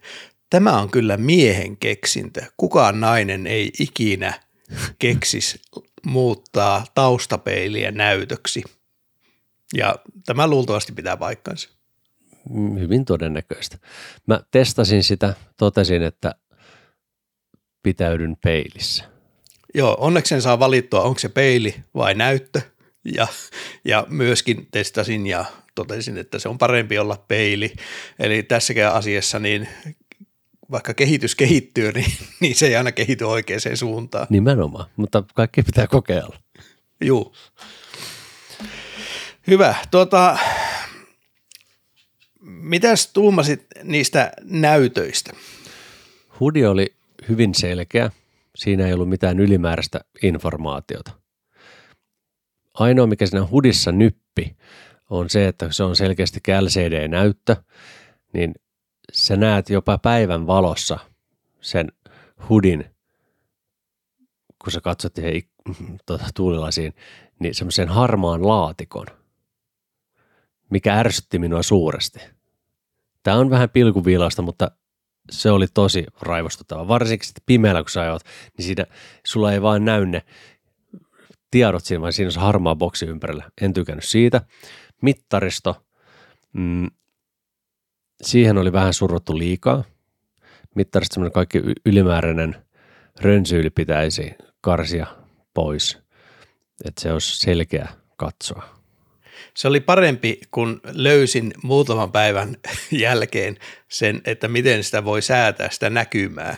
[0.51, 2.41] Tämä on kyllä miehen keksintö.
[2.57, 4.33] Kukaan nainen ei ikinä
[4.99, 5.59] keksis
[6.05, 8.63] muuttaa taustapeiliä näytöksi.
[9.73, 9.95] Ja
[10.25, 11.69] tämä luultavasti pitää paikkansa.
[12.79, 13.77] Hyvin todennäköistä.
[14.27, 16.35] Mä testasin sitä, totesin, että
[17.83, 19.03] pitäydyn peilissä.
[19.73, 22.61] Joo, onneksi saa valittua, onko se peili vai näyttö.
[23.15, 23.27] Ja,
[23.85, 25.45] ja myöskin testasin ja
[25.75, 27.73] totesin, että se on parempi olla peili.
[28.19, 29.67] Eli tässäkään asiassa niin
[30.71, 34.27] vaikka kehitys kehittyy, niin, niin se ei aina kehity oikeaan suuntaan.
[34.29, 36.35] Nimenomaan, mutta kaikki pitää kokeilla.
[37.01, 37.35] Juu.
[39.47, 39.75] Hyvä.
[39.91, 40.37] Tuota,
[42.41, 45.33] mitäs tuumasit niistä näytöistä?
[46.39, 46.95] Hudi oli
[47.29, 48.11] hyvin selkeä.
[48.55, 51.11] Siinä ei ollut mitään ylimääräistä informaatiota.
[52.73, 54.55] Ainoa, mikä siinä hudissa nyppi,
[55.09, 57.55] on se, että se on selkeästi LCD-näyttö,
[58.33, 58.53] niin
[59.11, 60.99] sä näet jopa päivän valossa
[61.61, 61.91] sen
[62.49, 62.85] hudin,
[64.63, 65.41] kun sä katsot siihen
[66.05, 66.93] tuota, tuulilasiin,
[67.39, 69.07] niin semmoisen harmaan laatikon,
[70.69, 72.19] mikä ärsytti minua suuresti.
[73.23, 74.71] Tämä on vähän pilkuviilasta, mutta
[75.31, 76.87] se oli tosi raivostuttava.
[76.87, 78.23] Varsinkin sitten pimeällä, kun sä ajot,
[78.57, 78.85] niin siinä
[79.25, 80.21] sulla ei vaan näy ne
[81.51, 83.51] tiedot siinä, vaan siinä on se harmaa boksi ympärillä.
[83.61, 84.41] En tykännyt siitä.
[85.01, 85.85] Mittaristo.
[86.53, 86.87] Mm,
[88.23, 89.83] siihen oli vähän surrottu liikaa.
[90.75, 92.55] Mittarista semmoinen kaikki ylimääräinen
[93.21, 95.07] rönsyyli pitäisi karsia
[95.53, 95.97] pois,
[96.85, 98.81] että se olisi selkeä katsoa.
[99.57, 102.55] Se oli parempi, kun löysin muutaman päivän
[102.91, 103.57] jälkeen
[103.89, 106.55] sen, että miten sitä voi säätää sitä näkymää,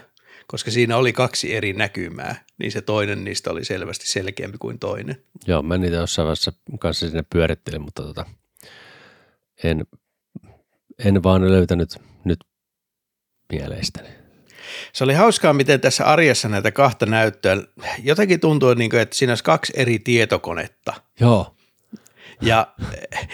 [0.47, 5.23] koska siinä oli kaksi eri näkymää, niin se toinen niistä oli selvästi selkeämpi kuin toinen.
[5.47, 8.25] Joo, mä niitä jossain vaiheessa kanssa sinne pyörittelin, mutta tota,
[9.63, 9.85] en
[10.99, 12.39] en vaan löytänyt nyt
[13.51, 14.09] mieleistäni.
[14.93, 17.57] Se oli hauskaa, miten tässä arjessa näitä kahta näyttöä,
[18.03, 20.93] jotenkin tuntuu, niin kuin, että siinä olisi kaksi eri tietokonetta.
[21.19, 21.55] Joo.
[22.41, 22.67] Ja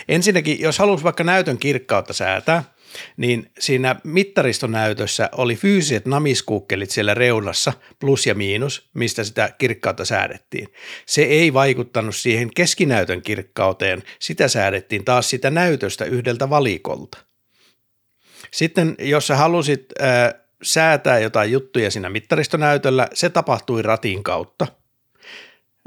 [0.07, 2.64] ensinnäkin, jos haluaisi vaikka näytön kirkkautta säätää,
[3.18, 10.68] niin siinä mittaristonäytössä oli fyysiset namiskuukkelit siellä reunassa, plus ja miinus, mistä sitä kirkkautta säädettiin.
[11.05, 17.29] Se ei vaikuttanut siihen keskinäytön kirkkauteen, sitä säädettiin taas sitä näytöstä yhdeltä valikolta.
[18.52, 20.34] Sitten jos sä halusit äh,
[20.64, 24.68] säätää jotain juttuja siinä mittaristonäytöllä, se tapahtui ratin kautta.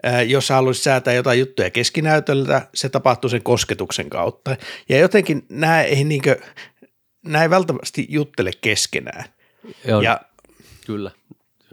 [0.06, 4.56] Äh, jos sä haluaisit säätää jotain juttuja keskinäytöltä, se tapahtui sen kosketuksen kautta.
[4.88, 6.36] Ja jotenkin nämä ei, niinkö,
[7.24, 9.24] nämä ei välttämättä juttele keskenään.
[9.84, 10.20] Joo, Ja
[10.86, 11.10] kyllä,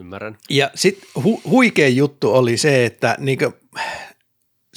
[0.00, 0.38] ymmärrän.
[0.50, 3.52] ja sitten hu- huikea juttu oli se, että niinkö,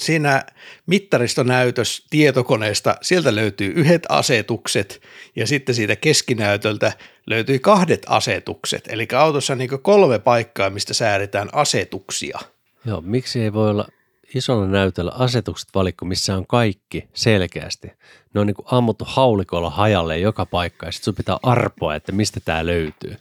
[0.04, 0.44] siinä
[0.86, 5.02] mittaristonäytös tietokoneesta, sieltä löytyy yhdet asetukset
[5.36, 6.92] ja sitten siitä keskinäytöltä
[7.26, 8.88] löytyy kahdet asetukset.
[8.88, 12.38] Eli autossa on niinkö kolme paikkaa, mistä säädetään asetuksia.
[12.86, 13.88] Joo, miksi ei voi olla
[14.34, 17.92] isolla näytöllä asetukset valikko, missä on kaikki selkeästi.
[18.34, 22.12] Ne on niin kuin ammuttu haulikolla hajalle joka paikka ja sitten sun pitää arpoa, että
[22.12, 23.16] mistä tämä löytyy.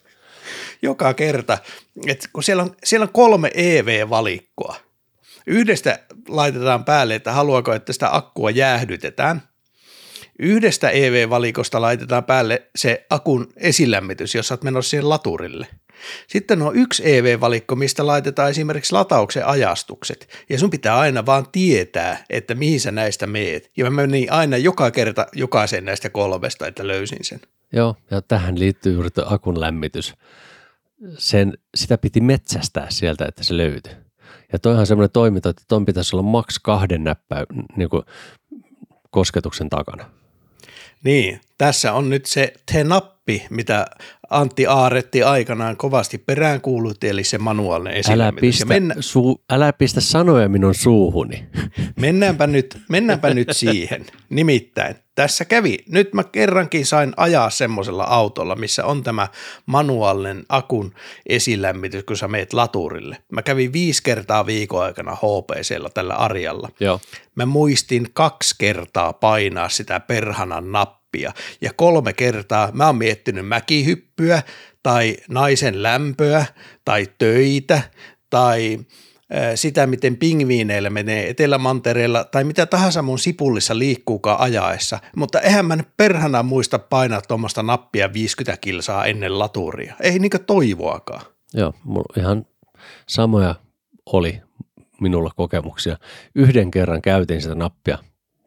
[0.81, 1.57] joka kerta,
[2.07, 4.75] että kun siellä on, siellä on kolme EV-valikkoa.
[5.47, 9.41] Yhdestä laitetaan päälle, että haluaako, että sitä akkua jäähdytetään.
[10.39, 15.67] Yhdestä EV-valikosta laitetaan päälle se akun esilämmitys, jos olet menossa siihen laturille.
[16.28, 20.45] Sitten on yksi EV-valikko, mistä laitetaan esimerkiksi latauksen ajastukset.
[20.49, 23.71] Ja sun pitää aina vaan tietää, että mihin sä näistä meet.
[23.78, 27.39] Ja mä menin aina joka kerta jokaisen näistä kolmesta, että löysin sen.
[27.74, 30.13] Joo, ja tähän liittyy juuri akun lämmitys.
[31.17, 34.02] Sen, sitä piti metsästää sieltä, että se löytyi.
[34.53, 37.45] Ja toihan semmoinen toiminta, että ton pitäisi olla maks kahden näppäy,
[37.75, 38.03] niin kuin
[39.09, 40.05] kosketuksen takana.
[41.03, 43.85] Niin, tässä on nyt se te-nappi, mitä
[44.34, 48.41] Antti Aaretti aikanaan kovasti peräänkuulutti, eli se manuaalinen Älä esilämmitys.
[48.47, 51.45] pistä, mennä, suu, älä pistä sanoja minun suuhuni.
[51.99, 54.05] mennäänpä, nyt, mennäänpä nyt siihen.
[54.29, 59.27] Nimittäin tässä kävi, nyt mä kerrankin sain ajaa semmoisella autolla, missä on tämä
[59.65, 60.93] manuaalinen akun
[61.29, 63.17] esilämmitys, kun sä meet laturille.
[63.31, 66.69] Mä kävin viisi kertaa viikon aikana HPCllä tällä Arjalla.
[66.79, 66.99] Joo.
[67.36, 71.02] Mä muistin kaksi kertaa painaa sitä perhanan nappia
[71.61, 74.41] ja kolme kertaa mä oon miettinyt mäkihyppyä
[74.84, 76.45] tai naisen lämpöä
[76.86, 77.82] tai töitä
[78.30, 78.80] tai
[79.55, 85.76] sitä, miten pingviineillä menee etelämantereella tai mitä tahansa mun sipullissa liikkuukaan ajaessa, mutta eihän mä
[85.76, 89.95] nyt perhana muista painaa tuommoista nappia 50 kilsaa ennen laturia.
[89.99, 91.22] Ei niinkö toivoakaan.
[91.53, 92.45] Joo, mulla ihan
[93.07, 93.55] samoja
[94.05, 94.41] oli
[95.01, 95.97] minulla kokemuksia.
[96.36, 97.97] Yhden kerran käytin sitä nappia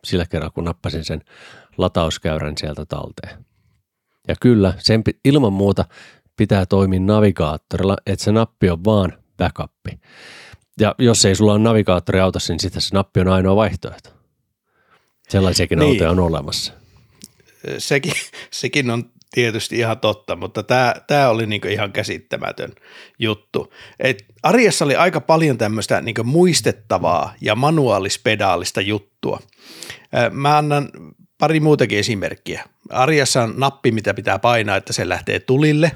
[0.05, 1.23] sillä kerran, kun nappasin sen
[1.79, 3.45] latauskäyrän sieltä talteen.
[4.29, 5.85] Ja kyllä, sen ilman muuta
[6.37, 9.73] pitää toimia navigaattorilla, että se nappi on vaan backup.
[10.81, 14.11] Ja jos ei sulla ole navigaattori autossa, niin sitten se nappi on ainoa vaihtoehto.
[15.29, 15.91] Sellaisiakin Niin.
[15.91, 16.73] autoja on olemassa.
[17.79, 18.13] sekin,
[18.51, 19.05] sekin on
[19.35, 22.73] tietysti ihan totta, mutta tämä, tämä oli niinku ihan käsittämätön
[23.19, 23.73] juttu.
[23.99, 29.41] Et Arjessa oli aika paljon tämmöistä niinku muistettavaa ja manuaalispedaalista juttua.
[30.31, 30.89] Mä annan
[31.39, 32.65] pari muutakin esimerkkiä.
[32.91, 35.93] Arjessa on nappi, mitä pitää painaa, että se lähtee tulille,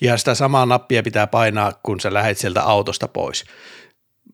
[0.00, 3.44] ja sitä samaa nappia pitää painaa, kun sä lähdet sieltä autosta pois.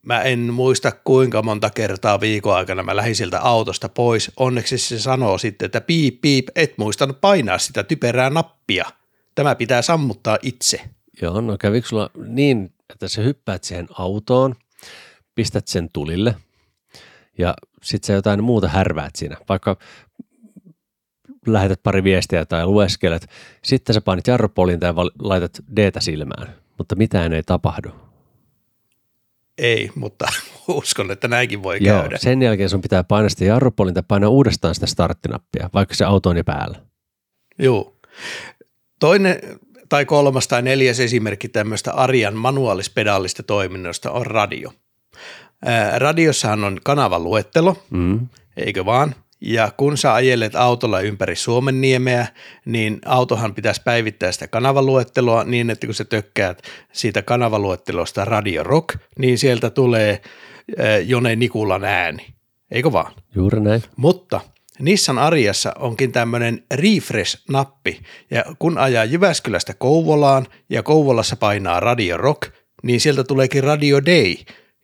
[0.03, 4.33] Mä en muista kuinka monta kertaa viikon aikana mä lähdin sieltä autosta pois.
[4.37, 8.85] Onneksi se sanoo sitten, että piip piip, et muistanut painaa sitä typerää nappia.
[9.35, 10.81] Tämä pitää sammuttaa itse.
[11.23, 14.55] Joo, no kävikö sulla niin, että sä hyppäät siihen autoon,
[15.35, 16.35] pistät sen tulille
[17.39, 19.77] ja sit sä jotain muuta härväät siinä, vaikka
[21.53, 23.27] lähetät pari viestiä tai lueskelet,
[23.65, 27.89] sitten sä painit jarrupolinta ja val- laitat d silmään, mutta mitään ei tapahdu.
[29.59, 30.27] Ei, mutta
[30.69, 32.19] uskon, että näinkin voi Joo, käydä.
[32.19, 36.29] sen jälkeen sun pitää painaa sitä jarrupolinta ja painaa uudestaan sitä starttinappia, vaikka se auto
[36.29, 36.79] on jo päällä.
[37.59, 37.97] Joo.
[39.01, 39.39] Toinen
[39.89, 44.73] tai kolmas tai neljäs esimerkki tämmöistä arjan manuaalispedaalista toiminnosta on radio.
[45.65, 48.29] Ää, radiossahan on kanavaluettelo, Mm.
[48.57, 49.15] eikö vaan?
[49.41, 52.27] Ja kun sä ajelet autolla ympäri Suomenniemeä,
[52.65, 56.63] niin autohan pitäisi päivittää sitä kanavaluetteloa niin, että kun sä tökkäät
[56.93, 60.21] siitä kanavaluettelosta Radio Rock, niin sieltä tulee
[60.81, 62.27] äh, Jone Nikulan ääni.
[62.71, 63.13] Eikö vaan?
[63.35, 63.83] Juuri näin.
[63.97, 64.41] Mutta
[64.79, 72.53] Nissan Ariassa onkin tämmöinen refresh-nappi, ja kun ajaa Jyväskylästä Kouvolaan ja Kouvolassa painaa Radio Rock,
[72.83, 74.35] niin sieltä tuleekin Radio Day.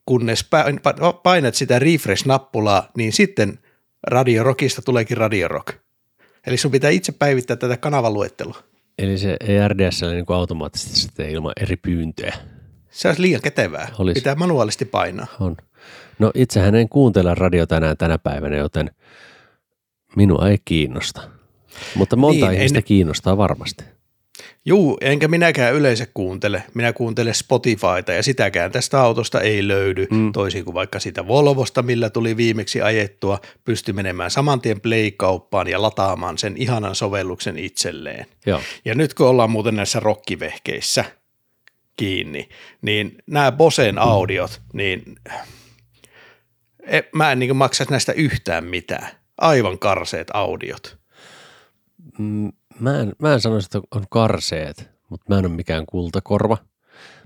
[0.07, 3.59] Kunnes pain- pa- painat sitä refresh-nappulaa, niin sitten
[4.07, 5.69] Radio Rockista tuleekin Radio Rock.
[6.47, 8.57] Eli sun pitää itse päivittää tätä kanavaluettelua.
[8.99, 12.35] Eli se ei RDSL niin kuin automaattisesti sitten ilman eri pyyntöjä.
[12.91, 13.89] Se olisi liian kätevää.
[13.99, 14.15] Olisi.
[14.21, 15.27] Pitää manuaalisti painaa.
[15.41, 15.57] On.
[16.19, 18.91] No itsehän en kuuntele radiota enää tänä päivänä, joten
[20.17, 21.21] minua ei kiinnosta.
[21.95, 23.85] Mutta monta Niin, niin, en- ihmistä kiinnostaa varmasti.
[24.65, 26.63] Juu, enkä minäkään yleensä kuuntele.
[26.75, 30.33] Minä kuuntelen Spotifyta ja sitäkään tästä autosta ei löydy, mm.
[30.33, 35.83] toisin kuin vaikka sitä Volvosta, millä tuli viimeksi ajettua, pysty menemään saman tien Play-kauppaan ja
[35.83, 38.27] lataamaan sen ihanan sovelluksen itselleen.
[38.47, 38.61] Joo.
[38.85, 41.05] Ja nyt kun ollaan muuten näissä rokkivehkeissä
[41.97, 42.49] kiinni,
[42.83, 45.03] niin nämä Bosen audiot, niin
[46.87, 49.09] e- mä en niin maksaisi näistä yhtään mitään.
[49.39, 50.99] Aivan karseet audiot.
[52.19, 56.59] Mm, Mä en, mä en sanoisi, että on karseet, mutta mä en ole mikään kultakorva.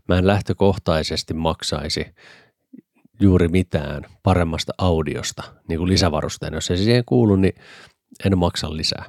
[0.09, 2.07] Mä en lähtökohtaisesti maksaisi
[3.21, 6.57] juuri mitään paremmasta audiosta, niin kuin lisävarusteena.
[6.57, 7.55] Jos ei se siihen kuulu, niin
[8.25, 9.05] en maksa lisää.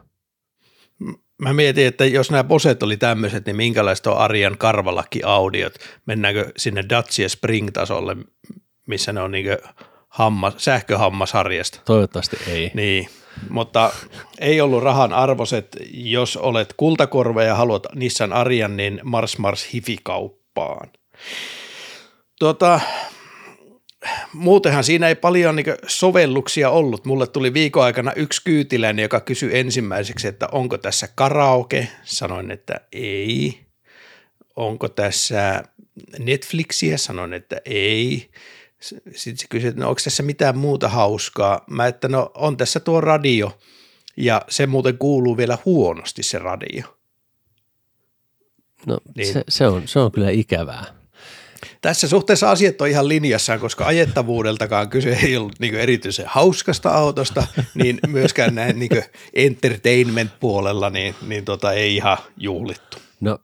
[1.37, 5.73] Mä mietin, että jos nämä Boset oli tämmöiset, niin minkälaista on Arjan karvalakki-audiot?
[6.05, 8.17] Mennäänkö sinne Dacia Spring-tasolle,
[8.85, 9.57] missä ne on niin
[10.09, 11.81] hammas, sähköhammasharjasta?
[11.85, 12.71] Toivottavasti ei.
[12.73, 13.09] Niin,
[13.49, 13.91] mutta
[14.39, 15.77] ei ollut rahan arvoset.
[15.93, 20.89] Jos olet kultakorva ja haluat Nissan Arjan, niin mars mars hifikauppaan.
[22.39, 22.79] Tuota,
[24.33, 27.05] muutenhan siinä ei paljon niin sovelluksia ollut.
[27.05, 31.87] Mulle tuli viikon aikana yksi kyytiläinen, joka kysyi ensimmäiseksi, että onko tässä karaoke.
[32.03, 33.59] Sanoin, että ei.
[34.55, 35.63] Onko tässä
[36.19, 36.97] Netflixiä?
[36.97, 38.29] Sanoin, että ei.
[38.81, 41.63] Sitten se kysyi, että no onko tässä mitään muuta hauskaa.
[41.69, 43.57] Mä, että no on tässä tuo radio
[44.17, 46.83] ja se muuten kuuluu vielä huonosti se radio.
[48.85, 49.33] No Niin.
[49.33, 50.85] se, se, on, se on kyllä ikävää.
[51.81, 57.47] Tässä suhteessa asiat on ihan linjassaan, koska ajettavuudeltakaan kyse ei ollut niin erityisen hauskasta autosta,
[57.73, 59.03] niin myöskään näin niin
[59.33, 62.97] entertainment-puolella niin, niin tota, ei ihan juhlittu.
[63.19, 63.39] No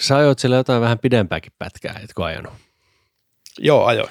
[0.00, 2.52] sä ajoit siellä jotain vähän pidempääkin pätkää, etkö ajanut?
[3.58, 4.10] Joo, ajoin.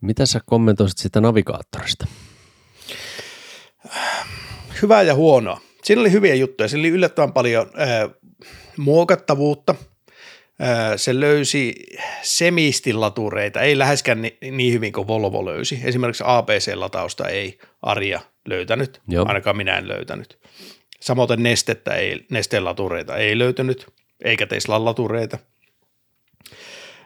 [0.00, 2.06] Mitä sä kommentoisit sitä navigaattorista?
[4.82, 5.60] Hyvää ja huonoa.
[5.84, 6.68] Siinä oli hyviä juttuja.
[6.68, 8.10] Siinä oli yllättävän paljon äh,
[8.76, 9.74] muokattavuutta.
[10.62, 11.74] Äh, se löysi
[12.22, 15.80] semistillatureita, ei läheskään ni, niin hyvin kuin Volvo löysi.
[15.84, 19.28] Esimerkiksi APC-latausta ei Arja löytänyt, Joo.
[19.28, 20.38] ainakaan minä en löytänyt.
[21.00, 23.86] Samoin nestettä ei, nesteen latureita ei löytynyt,
[24.24, 25.38] eikä Teslan latureita.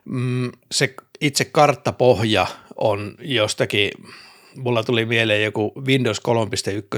[0.05, 2.47] Mm, se itse karttapohja
[2.77, 3.91] on jostakin,
[4.57, 6.21] mulla tuli mieleen joku Windows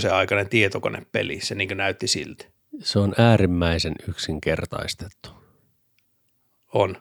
[0.06, 2.44] 3.1 aikainen tietokonepeli, se niin näytti siltä.
[2.80, 5.30] Se on äärimmäisen yksinkertaistettu.
[6.74, 6.96] On.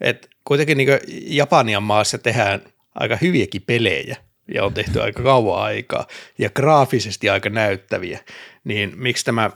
[0.00, 0.88] Et kuitenkin niin
[1.26, 2.62] Japanian maassa tehdään
[2.94, 4.16] aika hyviäkin pelejä
[4.54, 6.06] ja on tehty aika kauan aikaa
[6.38, 8.20] ja graafisesti aika näyttäviä,
[8.64, 9.50] niin miksi tämä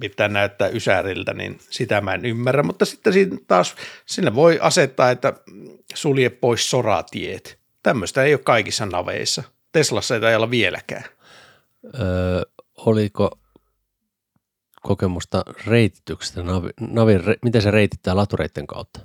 [0.00, 3.74] pitää näyttää ysäriltä, niin sitä mä en ymmärrä, mutta sitten siinä taas
[4.06, 5.32] sinne voi asettaa, että
[5.94, 7.58] sulje pois soratiet.
[7.82, 9.42] Tämmöistä ei ole kaikissa naveissa.
[9.72, 11.04] Teslassa ei taida olla vieläkään.
[11.84, 12.42] Öö,
[12.76, 13.38] oliko
[14.82, 19.00] kokemusta reitityksestä, navi, navi, re, miten se reitittää latureiden kautta?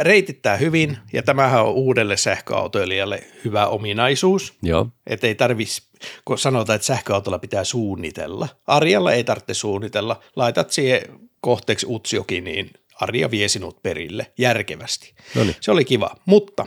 [0.00, 4.54] Reitittää hyvin, ja tämähän on uudelle sähköautoilijalle hyvä ominaisuus.
[4.62, 5.82] Joo, Että ei tarvitsisi,
[6.24, 8.48] kun sanotaan, että sähköautolla pitää suunnitella.
[8.66, 10.20] Arjalla ei tarvitse suunnitella.
[10.36, 11.02] Laitat siihen
[11.40, 12.70] kohteeksi utsiokin, niin
[13.00, 15.14] Arja vie sinut perille järkevästi.
[15.34, 15.56] Noniin.
[15.60, 16.66] Se oli kiva, mutta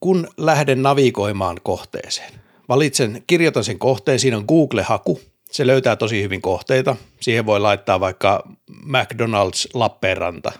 [0.00, 2.32] kun lähden navigoimaan kohteeseen,
[2.68, 6.96] valitsen, kirjoitan sen kohteen, siinä on Google-haku, se löytää tosi hyvin kohteita.
[7.20, 10.52] Siihen voi laittaa vaikka McDonald's Lappeenranta,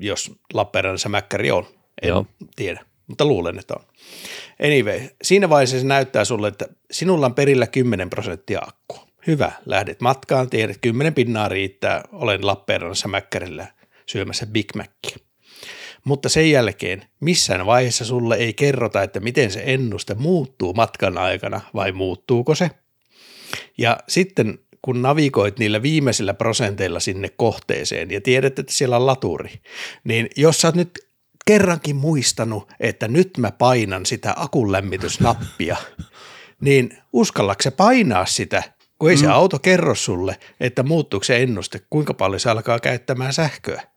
[0.00, 1.66] jos Lappeenrannassa mäkkäri on.
[2.02, 2.26] En Joo.
[2.56, 3.84] tiedä, mutta luulen, että on.
[4.64, 9.06] Anyway, siinä vaiheessa se näyttää sulle, että sinulla on perillä 10 prosenttia akkua.
[9.26, 13.66] Hyvä, lähdet matkaan, tiedät, 10 pinnaa riittää, olen Lappeenrannassa mäkkärillä
[14.06, 15.16] syömässä Big Mackia.
[16.04, 21.60] Mutta sen jälkeen missään vaiheessa sulle ei kerrota, että miten se ennuste muuttuu matkan aikana
[21.74, 22.70] vai muuttuuko se.
[23.78, 29.60] Ja sitten kun navigoit niillä viimeisillä prosenteilla sinne kohteeseen ja tiedät, että siellä on laturi,
[30.04, 30.90] niin jos sä oot nyt
[31.46, 35.76] kerrankin muistanut, että nyt mä painan sitä akun lämmitysnappia,
[36.60, 38.62] niin uskallako se painaa sitä,
[38.98, 43.32] kun ei se auto kerro sulle, että muuttuuko se ennuste, kuinka paljon se alkaa käyttämään
[43.32, 43.89] sähköä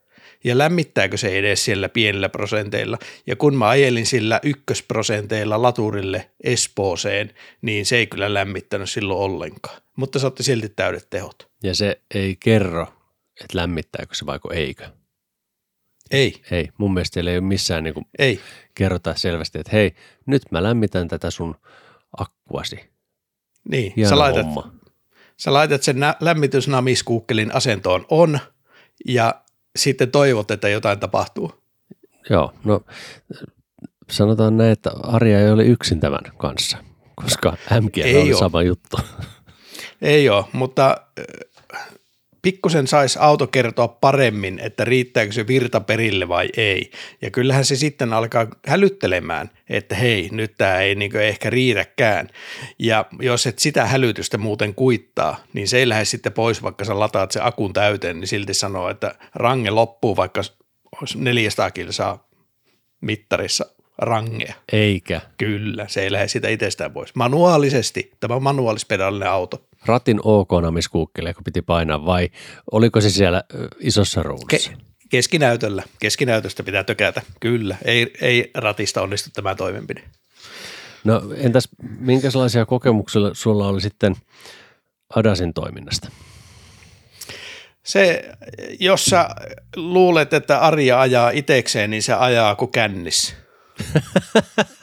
[0.44, 2.98] ja lämmittääkö se edes siellä pienillä prosenteilla.
[3.26, 7.30] Ja kun mä ajelin sillä ykkösprosenteilla laturille Espooseen,
[7.62, 9.80] niin se ei kyllä lämmittänyt silloin ollenkaan.
[9.96, 11.48] Mutta se otti silti täydet tehot.
[11.62, 12.82] ja se ei kerro,
[13.40, 14.88] että lämmittääkö se vaiko eikö.
[16.10, 18.40] Ei, Ei, mun mielestä ei ole missään niin kuin ei.
[18.74, 19.94] kerrota selvästi, että hei,
[20.26, 21.54] nyt mä lämmitän tätä sun
[22.18, 22.80] akkuasi.
[23.70, 24.72] Niin, Hieno sä laitat, homma.
[25.36, 28.38] sä laitat sen nä- lämmitysnamiskuukkelin asentoon on
[29.06, 29.34] ja
[29.76, 31.52] sitten toivot, että jotain tapahtuu.
[32.30, 32.80] Joo, no
[34.10, 36.78] sanotaan näin, että Arja ei ole yksin tämän kanssa,
[37.14, 37.96] koska MG
[38.32, 38.38] oo.
[38.38, 38.96] sama juttu.
[40.02, 40.96] Ei ole, mutta
[42.44, 46.90] pikkusen saisi auto kertoa paremmin, että riittääkö se virta perille vai ei.
[47.22, 52.28] Ja kyllähän se sitten alkaa hälyttelemään, että hei, nyt tämä ei niin ehkä riitäkään.
[52.78, 56.98] Ja jos et sitä hälytystä muuten kuittaa, niin se ei lähde sitten pois, vaikka sä
[56.98, 60.42] lataat se akun täyteen, niin silti sanoo, että range loppuu, vaikka
[61.00, 62.28] olisi 400 kilsaa
[63.00, 63.66] mittarissa
[63.98, 64.54] rangea.
[64.72, 65.20] Eikä.
[65.38, 67.14] Kyllä, se ei lähde sitä itsestään pois.
[67.14, 69.68] Manuaalisesti, tämä on manuaalispedaalinen auto.
[69.86, 72.28] Ratin OK-namiskuukkele, kun piti painaa, vai
[72.72, 73.44] oliko se siellä
[73.80, 74.70] isossa ruudussa?
[74.72, 74.76] Ke-
[75.10, 77.76] keskinäytöllä, keskinäytöstä pitää tökätä, kyllä.
[77.84, 80.02] Ei, ei ratista onnistu tämä toimenpide.
[81.04, 81.68] No entäs
[81.98, 84.16] minkälaisia kokemuksia sulla oli sitten
[85.16, 86.08] Adasin toiminnasta?
[87.82, 88.30] Se,
[88.80, 89.28] jos sä
[89.76, 93.34] luulet, että Arja ajaa itekseen, niin se ajaa kuin kännissä.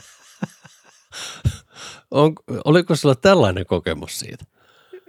[2.12, 2.34] On,
[2.66, 4.46] oliko sulla tällainen kokemus siitä?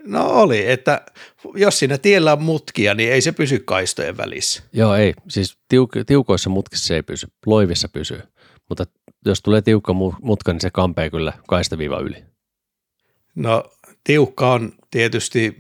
[0.05, 1.01] No oli, että
[1.55, 4.63] jos siinä tiellä on mutkia, niin ei se pysy kaistojen välissä.
[4.73, 5.15] Joo, ei.
[5.29, 8.23] Siis tiuk- tiukoissa mutkissa se ei pysy, loivissa pysyy.
[8.69, 8.85] Mutta
[9.27, 12.25] jos tulee tiukka mu- mutka, niin se kampee kyllä kaistaviiva yli.
[13.35, 13.65] No
[14.05, 15.57] tiukka on tietysti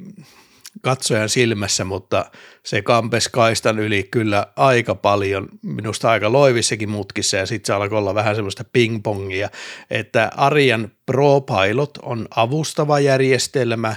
[0.82, 2.30] katsojan silmässä, mutta
[2.64, 7.99] se kampes kaistan yli kyllä aika paljon, minusta aika loivissakin mutkissa ja sitten se alkoi
[7.99, 9.51] olla vähän semmoista pingpongia,
[9.90, 13.97] että Arjan Pro Pilot on avustava järjestelmä,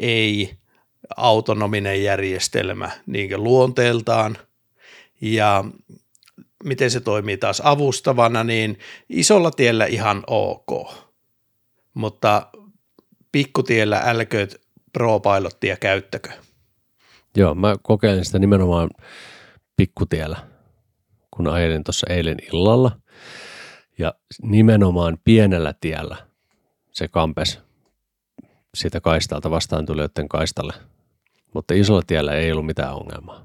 [0.00, 0.54] ei
[1.16, 4.38] autonominen järjestelmä niin luonteeltaan
[5.20, 5.64] ja
[6.64, 8.78] miten se toimii taas avustavana, niin
[9.08, 10.92] isolla tiellä ihan ok,
[11.94, 12.46] mutta
[13.32, 14.60] pikkutiellä älkööt
[14.92, 16.30] Pro-pilottia käyttäkö?
[17.36, 18.90] Joo, mä kokeilin sitä nimenomaan
[19.76, 20.36] pikkutiellä,
[21.30, 23.00] kun ajelin tuossa eilen illalla.
[23.98, 26.16] Ja nimenomaan pienellä tiellä
[26.92, 27.60] se kampes
[28.74, 30.72] siitä kaistalta vastaan tulijoiden kaistalle.
[31.54, 33.44] Mutta isolla tiellä ei ollut mitään ongelmaa.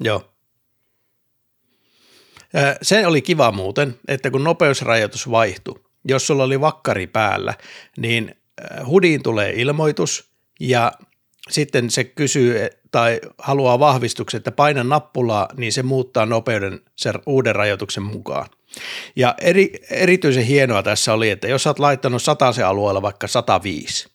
[0.00, 0.28] Joo.
[2.82, 7.54] Se oli kiva muuten, että kun nopeusrajoitus vaihtui, jos sulla oli vakkari päällä,
[7.96, 8.34] niin
[8.86, 10.92] hudiin tulee ilmoitus ja
[11.50, 17.54] sitten se kysyy tai haluaa vahvistuksen, että paina nappulaa, niin se muuttaa nopeuden sen uuden
[17.54, 18.48] rajoituksen mukaan.
[19.16, 24.08] Ja eri, erityisen hienoa tässä oli, että jos olet laittanut se alueella vaikka 105,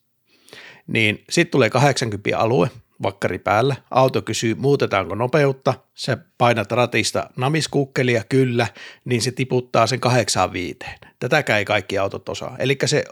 [0.87, 2.69] niin sitten tulee 80 alue,
[3.03, 8.67] vakkari päällä, auto kysyy muutetaanko nopeutta, se painat ratista namiskukkelia kyllä,
[9.05, 10.79] niin se tiputtaa sen 85.
[11.19, 12.55] Tätäkään ei kaikki autot osaa.
[12.59, 13.03] Eli se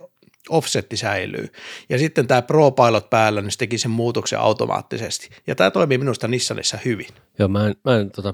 [0.49, 1.47] offsetti säilyy.
[1.89, 5.30] Ja sitten tämä Pro Pilot päällä, niin se teki sen muutoksen automaattisesti.
[5.47, 7.07] Ja tämä toimii minusta Nissanissa hyvin.
[7.39, 8.34] Joo, mä en, mä en tota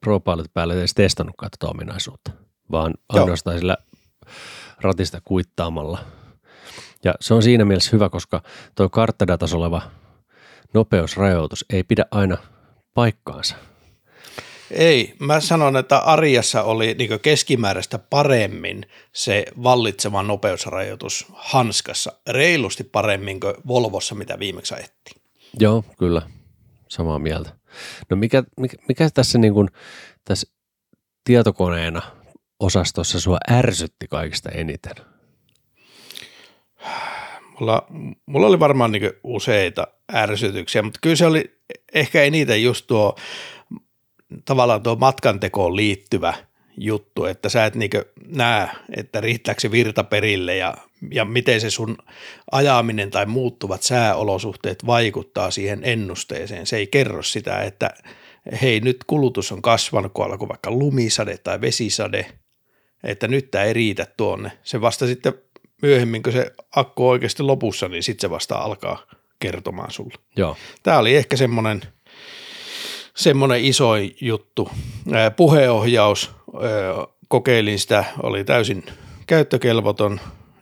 [0.00, 2.30] Pro Pilot päällä edes testannutkaan tätä ominaisuutta,
[2.70, 3.76] vaan ainoastaan sillä
[4.80, 6.04] ratista kuittaamalla.
[7.04, 8.42] Ja se on siinä mielessä hyvä, koska
[8.74, 9.82] tuo karttadatas oleva
[10.74, 12.36] nopeusrajoitus ei pidä aina
[12.94, 13.56] paikkaansa–
[14.72, 23.40] ei, mä sanon, että Arjassa oli niin keskimääräistä paremmin se vallitseva nopeusrajoitus hanskassa, reilusti paremmin
[23.40, 25.22] kuin Volvossa, mitä viimeksi ajettiin.
[25.60, 26.22] Joo, kyllä,
[26.88, 27.50] samaa mieltä.
[28.10, 29.68] No mikä, mikä, mikä tässä, niin kuin,
[30.24, 30.52] tässä
[31.24, 32.02] tietokoneena
[32.60, 34.94] osastossa sua ärsytti kaikista eniten?
[37.60, 37.86] Mulla,
[38.26, 41.44] mulla oli varmaan niin useita ärsytyksiä, mutta kyllä se oli
[41.94, 43.16] ehkä eniten just tuo
[44.44, 46.34] tavallaan tuo matkantekoon liittyvä
[46.76, 50.74] juttu, että sä et niinkö näe, että riittääkö se virta perille ja,
[51.10, 51.96] ja miten se sun
[52.52, 56.66] ajaminen tai muuttuvat sääolosuhteet vaikuttaa siihen ennusteeseen.
[56.66, 57.90] Se ei kerro sitä, että
[58.62, 62.26] hei nyt kulutus on kasvanut, kun alkoi vaikka lumisade tai vesisade,
[63.04, 64.52] että nyt tämä ei riitä tuonne.
[64.62, 65.34] Se vasta sitten
[65.82, 69.06] myöhemmin, kun se akku on oikeasti lopussa, niin sitten se vasta alkaa
[69.38, 70.14] kertomaan sulle.
[70.36, 70.56] Joo.
[70.82, 71.82] Tämä oli ehkä semmoinen–
[73.14, 74.70] semmoinen iso juttu.
[75.36, 76.30] Puheohjaus,
[77.28, 78.84] kokeilin sitä, oli täysin
[79.26, 80.20] käyttökelvoton,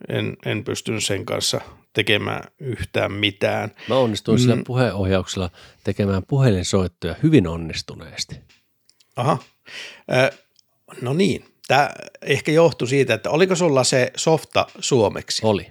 [0.09, 1.61] en, en pystynyt sen kanssa
[1.93, 3.71] tekemään yhtään mitään.
[3.89, 4.43] Mä onnistuin mm.
[4.43, 5.51] sillä puheenohjauksella
[5.85, 8.41] tekemään puhelinsoittoja hyvin onnistuneesti.
[9.17, 9.39] Aha,
[11.03, 11.45] no niin.
[11.71, 11.91] Tämä
[12.23, 15.47] ehkä johtui siitä, että oliko sulla se softa suomeksi?
[15.47, 15.67] Oli.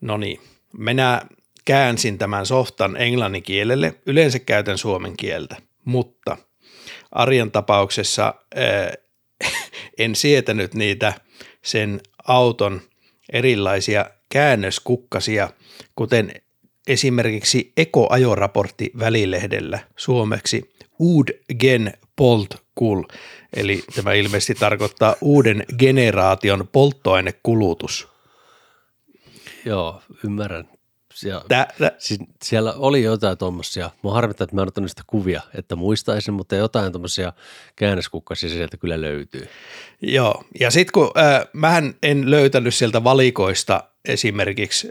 [0.00, 0.40] No niin,
[0.78, 1.28] mennään
[1.64, 3.94] käänsin tämän softan englannin kielelle.
[4.06, 6.36] Yleensä käytän suomen kieltä, mutta
[7.12, 9.52] Arjan tapauksessa äh,
[9.98, 11.12] en sietänyt niitä
[11.64, 12.80] sen auton
[13.32, 15.50] erilaisia käännöskukkasia,
[15.96, 16.32] kuten
[16.86, 21.28] esimerkiksi ekoajoraportti välilehdellä suomeksi Ud
[21.60, 23.02] gen polt kul,
[23.56, 28.08] eli tämä ilmeisesti tarkoittaa uuden generaation polttoainekulutus.
[29.64, 30.68] Joo, ymmärrän
[31.14, 35.02] Siellä, Tää, tää, siis siellä oli jotain tuommoisia, mua harmittaa, että mä en ottanut sitä
[35.06, 37.32] kuvia, että muistaisin, mutta jotain tuommoisia
[37.76, 39.48] käännöskukkasia sieltä kyllä löytyy.
[40.02, 44.88] Joo, ja sitten kun äh, mähän en löytänyt sieltä valikoista esimerkiksi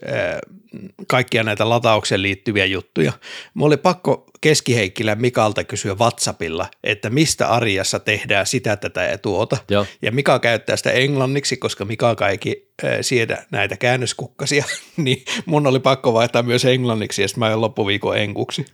[1.08, 3.14] kaikkia näitä lataukseen liittyviä juttuja,
[3.54, 9.58] mulla oli pakko Keskiheikkilän Mikalta kysyä WhatsAppilla, että mistä arjassa tehdään sitä, tätä ja tuota.
[9.70, 9.86] Joo.
[10.02, 14.66] Ja Mika käyttää sitä englanniksi, koska Mika kaikki äh, siedä näitä käännöskukkasia,
[14.98, 18.66] niin mun oli pakko vaihtaa myös englanniksi ja sitten mä ajan loppuviikon enkuksi.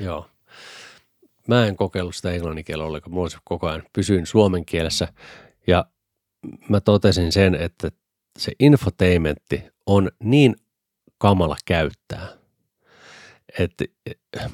[0.00, 0.26] Joo.
[1.48, 5.08] Mä en kokeillut sitä englannin kielellä ollenkaan, mulla koko ajan pysyin suomen kielessä
[5.66, 5.84] ja
[6.68, 7.90] mä totesin sen, että
[8.38, 10.56] se infotainmentti on niin
[11.18, 12.28] kamala käyttää.
[13.58, 13.84] Että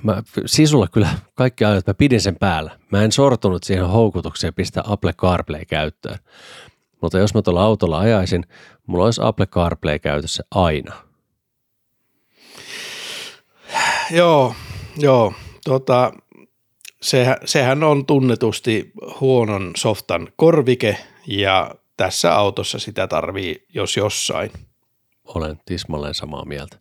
[0.03, 2.79] mä sisulla kyllä kaikki ajat mä pidin sen päällä.
[2.93, 6.18] Mä en sortunut siihen houkutukseen pistää Apple CarPlay käyttöön.
[7.03, 8.45] Mutta jos mä tuolla autolla ajaisin,
[8.87, 10.95] mulla olisi Apple CarPlay käytössä aina.
[14.11, 14.55] Joo,
[14.97, 15.33] joo.
[15.64, 16.12] Tota,
[17.03, 24.51] sehän, sehän on tunnetusti huonon softan korvike ja tässä autossa sitä tarvii jos jossain.
[25.24, 26.78] Olen tismalleen samaa mieltä.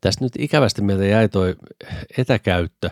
[0.00, 1.54] Tästä nyt ikävästi meiltä jäi toi
[2.18, 2.90] etäkäyttö.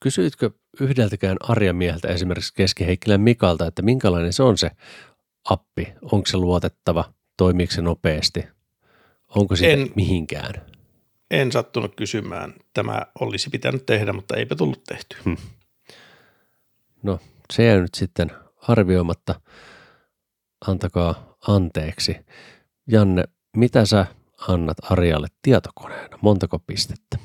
[0.00, 4.70] Kysyitkö yhdeltäkään arjamieheltä esimerkiksi Keskiheikkilän Mikalta, että minkälainen se on se
[5.44, 5.94] appi?
[6.02, 7.04] Onko se luotettava?
[7.36, 8.44] Toimiiko se nopeasti?
[9.28, 10.54] Onko En- mihinkään?
[11.30, 12.54] En sattunut kysymään.
[12.74, 15.16] Tämä olisi pitänyt tehdä, mutta eipä tullut tehty.
[17.02, 17.18] No,
[17.52, 18.32] se jäi nyt sitten
[18.68, 19.40] arvioimatta.
[20.66, 22.16] Antakaa anteeksi.
[22.86, 23.24] Janne,
[23.56, 24.06] mitä sä
[24.48, 26.18] annat Arjalle tietokoneena?
[26.22, 27.18] Montako pistettä?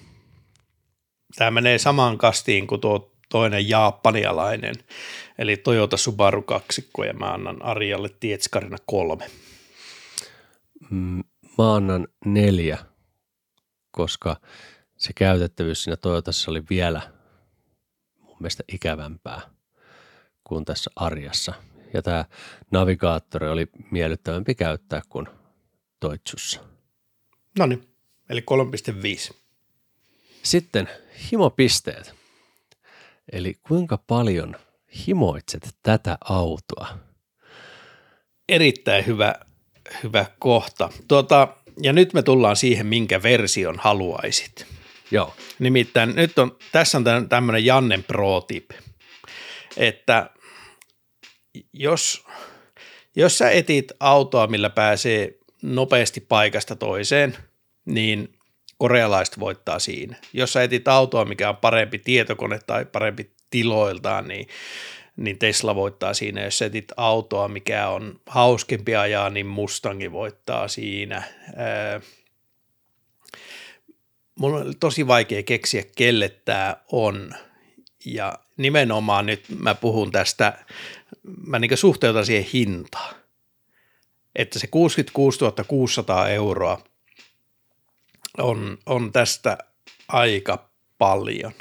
[1.36, 4.76] Tämä menee samaan kastiin kuin tuo toinen japanialainen,
[5.38, 9.28] eli Toyota Subaru kaksikko, ja mä annan Arjalle Tietskarina kolme.
[10.90, 11.24] Mm,
[11.58, 12.78] Mä annan neljä,
[13.92, 14.36] koska
[14.98, 17.02] se käytettävyys siinä Toyotassa oli vielä
[18.20, 19.42] mun mielestä ikävämpää
[20.44, 21.54] kuin tässä arjassa.
[21.96, 22.26] Ja tämä
[22.72, 25.28] navigaattori oli miellyttävämpi käyttää kuin
[26.00, 26.60] Toitsussa.
[27.60, 27.88] No niin,
[28.30, 28.44] eli
[29.30, 29.36] 3,5.
[30.44, 30.90] Sitten
[31.32, 32.14] himopisteet.
[33.32, 34.56] Eli kuinka paljon
[35.08, 36.88] himoitset tätä autoa?
[38.50, 39.36] Erittäin hyvä,
[40.04, 40.90] hyvä kohta.
[41.08, 44.66] Tuota, ja nyt me tullaan siihen, minkä version haluaisit.
[45.12, 45.36] Joo.
[45.60, 48.72] Nimittäin nyt on, tässä on tämmöinen Jannen pro tip,
[49.78, 50.30] että
[51.74, 52.26] jos,
[53.16, 57.38] jos sä etit autoa, millä pääsee nopeasti paikasta toiseen,
[57.86, 58.36] niin
[58.78, 60.16] korealaiset voittaa siinä.
[60.34, 64.48] Jos sä etit autoa, mikä on parempi tietokone tai parempi tiloiltaan, niin,
[65.18, 66.44] niin Tesla voittaa siinä.
[66.44, 71.24] Jos sä etit autoa, mikä on hauskempi ajaa, niin Mustangi voittaa siinä.
[71.56, 72.02] Ää,
[74.40, 77.34] mun on tosi vaikea keksiä, kelle tämä on.
[78.06, 80.66] Ja nimenomaan nyt mä puhun tästä,
[81.24, 83.16] mä niin suhteutan siihen hintaan.
[84.36, 86.82] Että se 66 600 euroa
[88.38, 89.58] on, on tästä
[90.08, 91.54] aika paljon.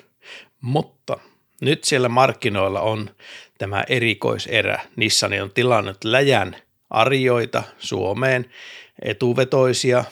[0.61, 1.19] Mutta
[1.61, 3.11] nyt siellä markkinoilla on
[3.59, 4.81] tämä erikoiserä.
[4.97, 6.57] Nissani on tilannut läjän
[6.91, 8.51] arjoita Suomeen,
[9.03, 10.05] etuvetoisia,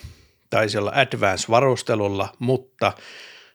[0.50, 2.92] taisi olla advance-varustelulla, mutta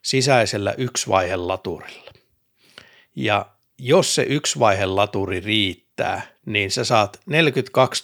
[0.01, 2.11] sisäisellä yksivaihe-laturilla.
[3.15, 3.45] Ja
[3.79, 8.03] jos se yksivaihe-laturi riittää, niin sä saat 42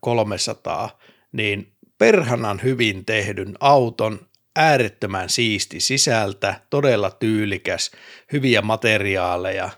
[0.00, 0.98] 300,
[1.32, 4.18] niin perhanan hyvin tehdyn auton,
[4.56, 7.90] äärettömän siisti sisältä, todella tyylikäs,
[8.32, 9.70] hyviä materiaaleja.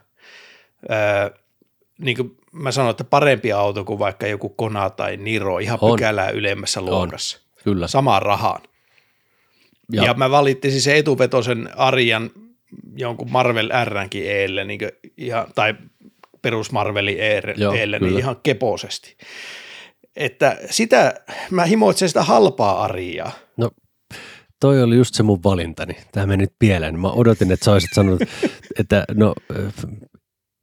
[0.91, 1.39] Öö,
[1.99, 5.93] niin kuin mä sanoin, että parempi auto kuin vaikka joku Kona tai Niro, ihan On.
[5.97, 7.39] pykälää ylemmässä luokassa.
[7.65, 7.89] Kyllä.
[7.89, 8.62] Samaan rahaan.
[9.93, 12.31] Ja, Ja- ja mä valittisin se etuvetosen Arjan
[12.97, 14.81] jonkun Marvel Rnkin eelle, niin
[15.17, 15.75] ihan, tai
[16.43, 19.17] perus Marveli eelle, Joo, eelle niin ihan keposesti.
[20.17, 21.15] Että sitä,
[21.51, 23.33] mä himoitsen sitä halpaa Arjaa.
[23.57, 23.71] No,
[24.61, 25.97] toi oli just se mun valintani.
[26.13, 27.01] Tämä meni nyt pieleen.
[27.01, 28.23] Mä odotin, että sä olisit sanonut,
[28.81, 29.35] että no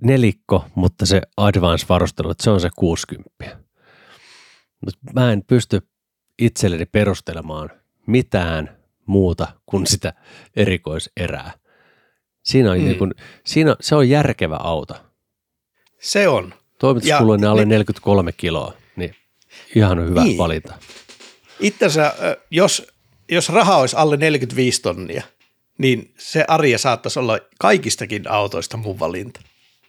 [0.04, 3.30] nelikko, mutta se advance-varustelu, että se on se 60.
[4.86, 5.82] Mutta mä en pysty
[6.40, 7.70] itselleni perustelemaan
[8.08, 10.14] mitään muuta kuin sitä
[10.56, 11.52] erikoiserää.
[12.44, 12.84] Siinä on, Mm.
[12.84, 13.14] niin kun,
[13.46, 14.94] siinä, se on järkevä auto.
[16.00, 16.54] Se on.
[16.80, 19.16] Toimituskuluinen alle ne- 43 kiloa, niin
[19.76, 20.38] ihan hyvä Niin.
[20.38, 20.74] valinta.
[21.60, 22.14] Itsensä,
[22.52, 22.88] jos,
[23.32, 25.24] jos raha olisi alle 45 tonnia,
[25.78, 29.42] niin se Arja saattaisi olla kaikistakin autoista mun valinta.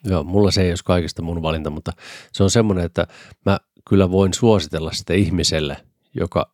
[0.04, 1.92] Joo, mulla se ei olisi kaikista mun valinta, mutta
[2.32, 3.06] se on semmoinen, että
[3.46, 3.58] mä
[3.88, 5.76] kyllä voin suositella sitä ihmiselle,
[6.14, 6.52] joka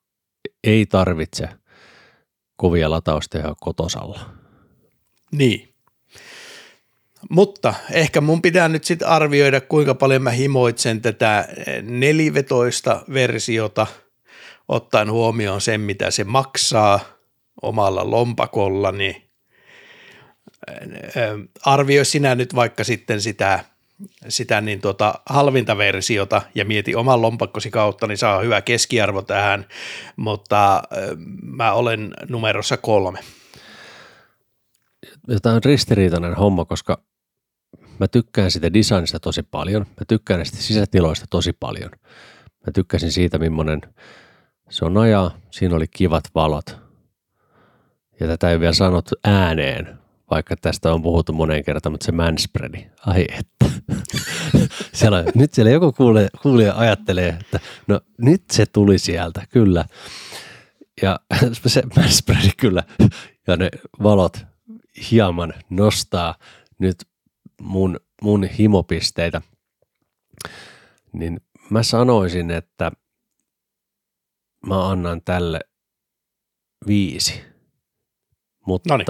[0.65, 1.49] ei tarvitse
[2.57, 4.21] kovia lataustehoja kotosalla.
[5.33, 5.68] Niin.
[7.29, 11.49] Mutta ehkä mun pitää nyt sitten arvioida, kuinka paljon mä himoitsen tätä
[11.83, 13.87] nelivetoista versiota,
[14.69, 17.01] ottaen huomioon sen, mitä se maksaa
[17.63, 19.29] omalla lompakollani.
[21.65, 23.65] Arvioi sinä nyt vaikka sitten sitä,
[24.29, 29.67] sitä niin tuota halvinta versiota ja mieti oman lompakkosi kautta, niin saa hyvä keskiarvo tähän,
[30.17, 30.83] mutta
[31.43, 33.19] mä olen numerossa kolme.
[35.43, 37.08] Tämä on ristiriitainen homma, koska
[38.01, 39.83] mä tykkään sitä designista tosi paljon.
[39.83, 41.91] Mä tykkään näistä sisätiloista tosi paljon.
[42.67, 43.81] Mä tykkäsin siitä, millainen
[44.71, 45.39] se on ajaa.
[45.51, 46.77] Siinä oli kivat valot.
[48.21, 49.99] Ja tätä ei vielä sanottu ääneen,
[50.31, 53.81] vaikka tästä on puhuttu moneen kertaan, mutta se manspreadi, ai että.
[54.99, 59.85] siellä, nyt siellä joku kuulija, kuulija ajattelee, että no nyt se tuli sieltä, kyllä.
[61.03, 61.21] Ja
[61.67, 62.83] se manspreadi kyllä,
[63.47, 63.71] ja ne
[64.03, 64.39] valot
[65.11, 66.35] hieman nostaa
[66.79, 66.97] nyt
[67.61, 69.43] mun, mun himopisteitä,
[71.13, 71.41] niin
[71.71, 72.93] mä sanoisin, että
[74.67, 75.61] mä annan tälle
[76.87, 77.43] viisi.
[78.67, 79.07] Mutta Noniin.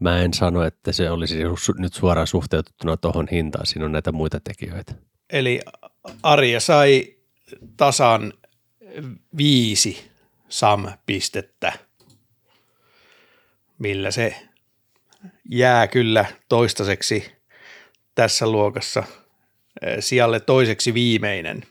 [0.00, 1.36] mä en sano, että se olisi
[1.78, 3.66] nyt suoraan suhteutettuna tuohon hintaan.
[3.66, 4.94] Siinä on näitä muita tekijöitä.
[5.30, 5.60] Eli
[6.22, 7.16] Arja sai
[7.76, 8.32] tasan
[9.36, 10.10] viisi
[10.48, 11.72] SAM-pistettä,
[13.78, 14.48] millä se
[15.50, 17.41] jää kyllä toistaiseksi
[18.14, 19.04] tässä luokassa
[20.00, 21.62] sijalle toiseksi viimeinen.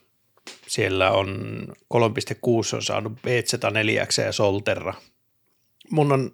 [0.68, 1.64] Siellä on
[1.94, 4.94] 3.6 on saanut B4 ja Solterra.
[5.90, 6.32] Mun on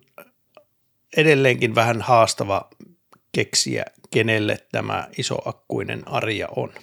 [1.17, 2.69] edelleenkin vähän haastava
[3.31, 6.73] keksiä, kenelle tämä isoakkuinen arja on.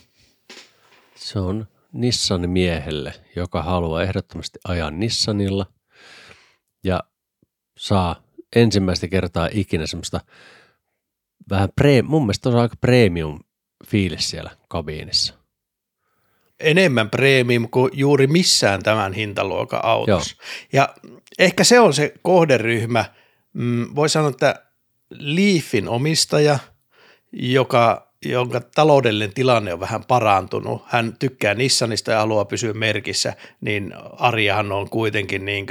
[1.14, 5.66] Se on Nissan miehelle, joka haluaa ehdottomasti ajaa Nissanilla
[6.84, 7.00] ja
[7.78, 8.22] saa
[8.56, 10.20] ensimmäistä kertaa ikinä semmoista
[11.50, 13.40] vähän pre, mun mielestä on aika premium
[13.86, 15.34] fiilis siellä kabiinissa.
[16.60, 20.36] Enemmän premium kuin juuri missään tämän hintaluokan autossa.
[20.38, 20.46] Joo.
[20.72, 20.94] Ja
[21.38, 23.04] ehkä se on se kohderyhmä,
[23.52, 24.62] mm, voi sanoa, että
[25.10, 26.58] Leafin omistaja,
[27.32, 33.92] joka, jonka taloudellinen tilanne on vähän parantunut, hän tykkää Nissanista ja haluaa pysyä merkissä, niin
[34.18, 35.66] Arjahan on kuitenkin niin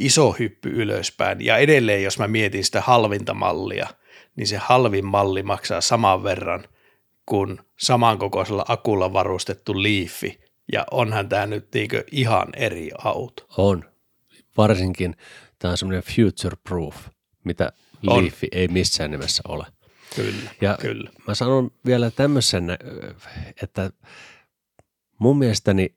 [0.00, 1.44] iso hyppy ylöspäin.
[1.44, 3.88] Ja edelleen, jos mä mietin sitä halvinta mallia–
[4.36, 6.64] niin se halvin malli maksaa saman verran
[7.26, 10.40] kuin samankokoisella akulla varustettu Leafi.
[10.72, 13.46] Ja onhan tämä nyt niinkö ihan eri auto.
[13.56, 13.84] On.
[14.56, 15.16] Varsinkin
[15.58, 16.96] tämä on semmoinen future proof,
[17.44, 19.66] mitä Leafi ei missään nimessä ole.
[20.16, 21.10] Kyllä, ja kyllä.
[21.26, 22.64] Mä sanon vielä tämmöisen,
[23.62, 23.90] että
[25.18, 25.94] mun mielestäni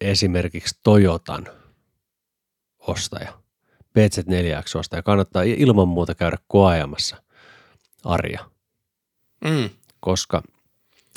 [0.00, 1.46] esimerkiksi Toyotan
[2.78, 3.32] ostaja,
[3.98, 7.23] BZ4X-ostaja, kannattaa ilman muuta käydä koajamassa
[8.04, 8.40] arja.
[9.44, 9.70] Mm.
[10.00, 10.42] Koska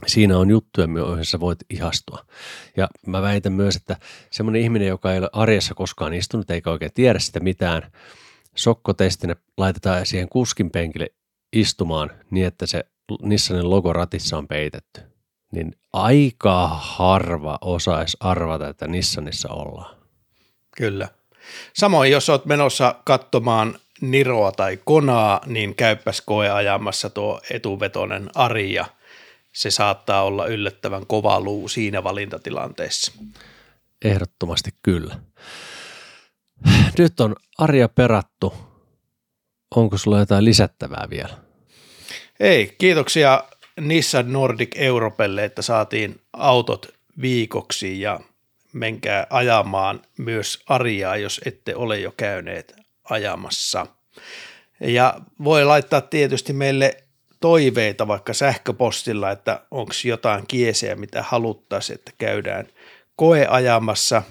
[0.07, 2.26] siinä on juttuja, joihin sä voit ihastua.
[2.77, 3.97] Ja mä väitän myös, että
[4.31, 7.91] semmoinen ihminen, joka ei ole arjessa koskaan istunut eikä oikein tiedä sitä mitään,
[8.55, 11.07] sokkotestinä laitetaan siihen kuskin penkille
[11.53, 12.84] istumaan niin, että se
[13.22, 15.01] Nissanin logo ratissa on peitetty.
[15.51, 19.95] Niin aika harva osaisi arvata, että Nissanissa ollaan.
[20.77, 21.07] Kyllä.
[21.73, 28.86] Samoin, jos olet menossa katsomaan Niroa tai Konaa, niin käyppäs koeajamassa tuo etuvetonen Ari ja
[29.53, 33.11] se saattaa olla yllättävän kova luu siinä valintatilanteessa.
[34.06, 35.19] Ehdottomasti kyllä.
[36.98, 38.53] Nyt on Arja perattu.
[39.76, 41.38] Onko sulla jotain lisättävää vielä?
[42.40, 43.44] Ei, kiitoksia
[43.82, 46.88] Nissan Nordic Europelle, että saatiin autot
[47.22, 48.19] viikoksi ja
[48.74, 53.85] menkää ajamaan myös Arjaa, jos ette ole jo käyneet ajamassa.
[54.79, 56.97] Ja voi laittaa tietysti meille
[57.39, 62.67] toiveita vaikka sähköpostilla, että onko jotain kiesejä, mitä haluttaisiin, että käydään
[63.15, 64.23] koeajamassa.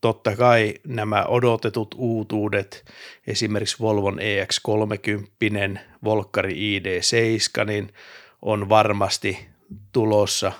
[0.00, 2.84] Totta kai nämä odotetut uutuudet,
[3.26, 7.92] esimerkiksi Volvon EX30, Volkari ID7, niin
[8.42, 9.48] on varmasti
[9.92, 10.52] tulossa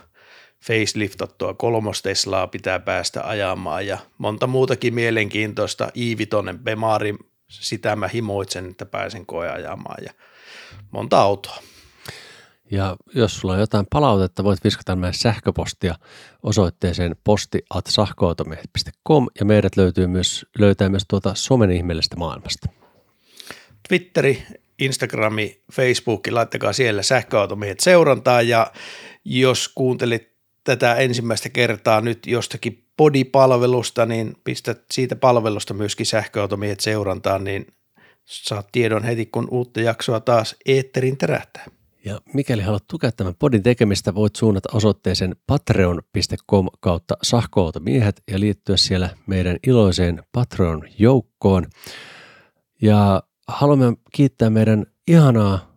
[0.65, 5.89] faceliftattua kolmosteslaa pitää päästä ajamaan ja monta muutakin mielenkiintoista.
[5.97, 7.15] Iivitonen Bemari
[7.49, 10.13] sitä mä himoitsen, että pääsen koeajamaan ja
[10.91, 11.63] monta autoa.
[12.71, 15.95] Ja jos sulla on jotain palautetta, voit viskata meidän sähköpostia
[16.43, 22.69] osoitteeseen posti.sahkoautomiehet.com ja meidät löytyy myös, löytää myös tuota somen ihmeellisestä maailmasta.
[23.89, 24.47] Twitteri,
[24.79, 28.73] Instagrami, Facebook, laittakaa siellä sähköautomiehet seurantaa ja
[29.25, 30.29] jos kuuntelit
[30.65, 37.67] tätä ensimmäistä kertaa nyt jostakin podipalvelusta, niin pistät siitä palvelusta myöskin sähköautomiehet seurantaan, niin
[38.29, 41.67] Saat tiedon heti, kun uutta jaksoa taas eetterin terähtää.
[42.05, 48.77] Ja mikäli haluat tukea tämän podin tekemistä, voit suunnata osoitteeseen patreon.com kautta sahkoautomiehet ja liittyä
[48.77, 51.67] siellä meidän iloiseen Patreon-joukkoon.
[52.83, 55.75] Ja haluamme kiittää meidän ihanaa,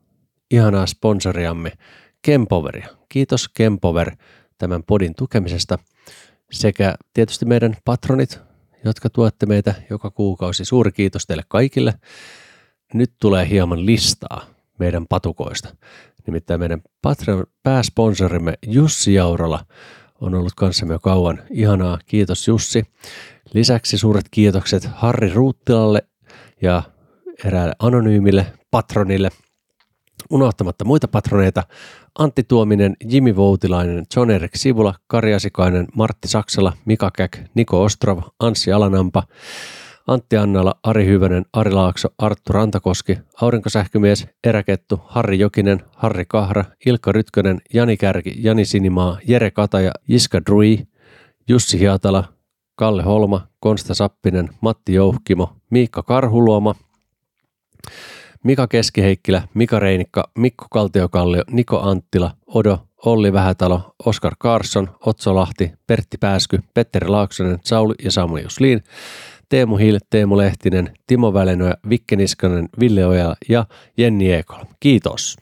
[0.51, 1.71] ihanaa sponsoriamme
[2.21, 2.87] Kempoveria.
[3.09, 4.15] Kiitos Kempover
[4.57, 5.79] tämän podin tukemisesta
[6.51, 8.39] sekä tietysti meidän patronit,
[8.85, 10.65] jotka tuette meitä joka kuukausi.
[10.65, 11.93] Suuri kiitos teille kaikille.
[12.93, 14.45] Nyt tulee hieman listaa
[14.79, 15.75] meidän patukoista.
[16.27, 19.65] Nimittäin meidän Patreon pääsponsorimme Jussi Jaurola
[20.21, 21.41] on ollut kanssamme jo kauan.
[21.49, 22.83] Ihanaa, kiitos Jussi.
[23.53, 26.03] Lisäksi suuret kiitokset Harri Ruuttilalle
[26.61, 26.83] ja
[27.45, 29.29] eräälle anonyymille patronille.
[30.29, 31.63] Unohtamatta muita patroneita,
[32.19, 38.21] Antti Tuominen, Jimi Voutilainen, John Erik Sivula, Kari Asikainen, Martti Saksala, Mika Käk, Niko Ostrov,
[38.39, 39.23] Anssi Alanampa,
[40.07, 47.11] Antti Annala, Ari Hyvönen, Ari Laakso, Arttu Rantakoski, Aurinkosähkömies, Eräkettu, Harri Jokinen, Harri Kahra, Ilkka
[47.11, 50.79] Rytkönen, Jani Kärki, Jani Sinimaa, Jere Kataja, Jiska Drui,
[51.49, 52.23] Jussi Hiatala,
[52.75, 56.75] Kalle Holma, Konsta Sappinen, Matti Jouhkimo, Miikka Karhuluoma,
[58.43, 65.71] Mika Keskiheikkilä, Mika Reinikka, Mikko Kaltiokallio, Niko Anttila, Odo, Olli Vähätalo, Oskar Karsson, Otso Lahti,
[65.87, 68.83] Pertti Pääsky, Petteri Laaksonen, Sauli ja Samuel Jusliin,
[69.49, 73.65] Teemu Hill, Teemu Lehtinen, Timo Välenoja, Vikke Niskanen, Ville Ojala ja
[73.97, 74.63] Jenni Ekol.
[74.79, 75.37] Kiitos.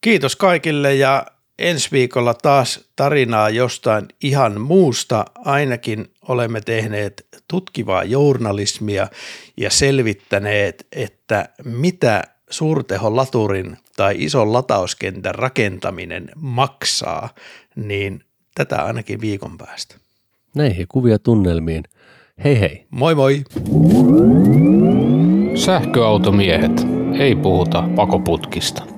[0.00, 1.26] Kiitos kaikille ja
[1.58, 5.24] ensi viikolla taas tarinaa jostain ihan muusta.
[5.44, 9.08] Ainakin olemme tehneet tutkivaa journalismia
[9.56, 17.28] ja selvittäneet, että mitä suurteholaturin tai ison latauskentän rakentaminen maksaa,
[17.76, 18.24] niin
[18.54, 19.96] tätä ainakin viikon päästä.
[20.54, 21.84] Näihin kuvia tunnelmiin.
[22.44, 22.86] Hei hei.
[22.90, 23.44] Moi moi!
[25.54, 26.86] Sähköautomiehet.
[27.18, 28.97] Ei puhuta pakoputkista.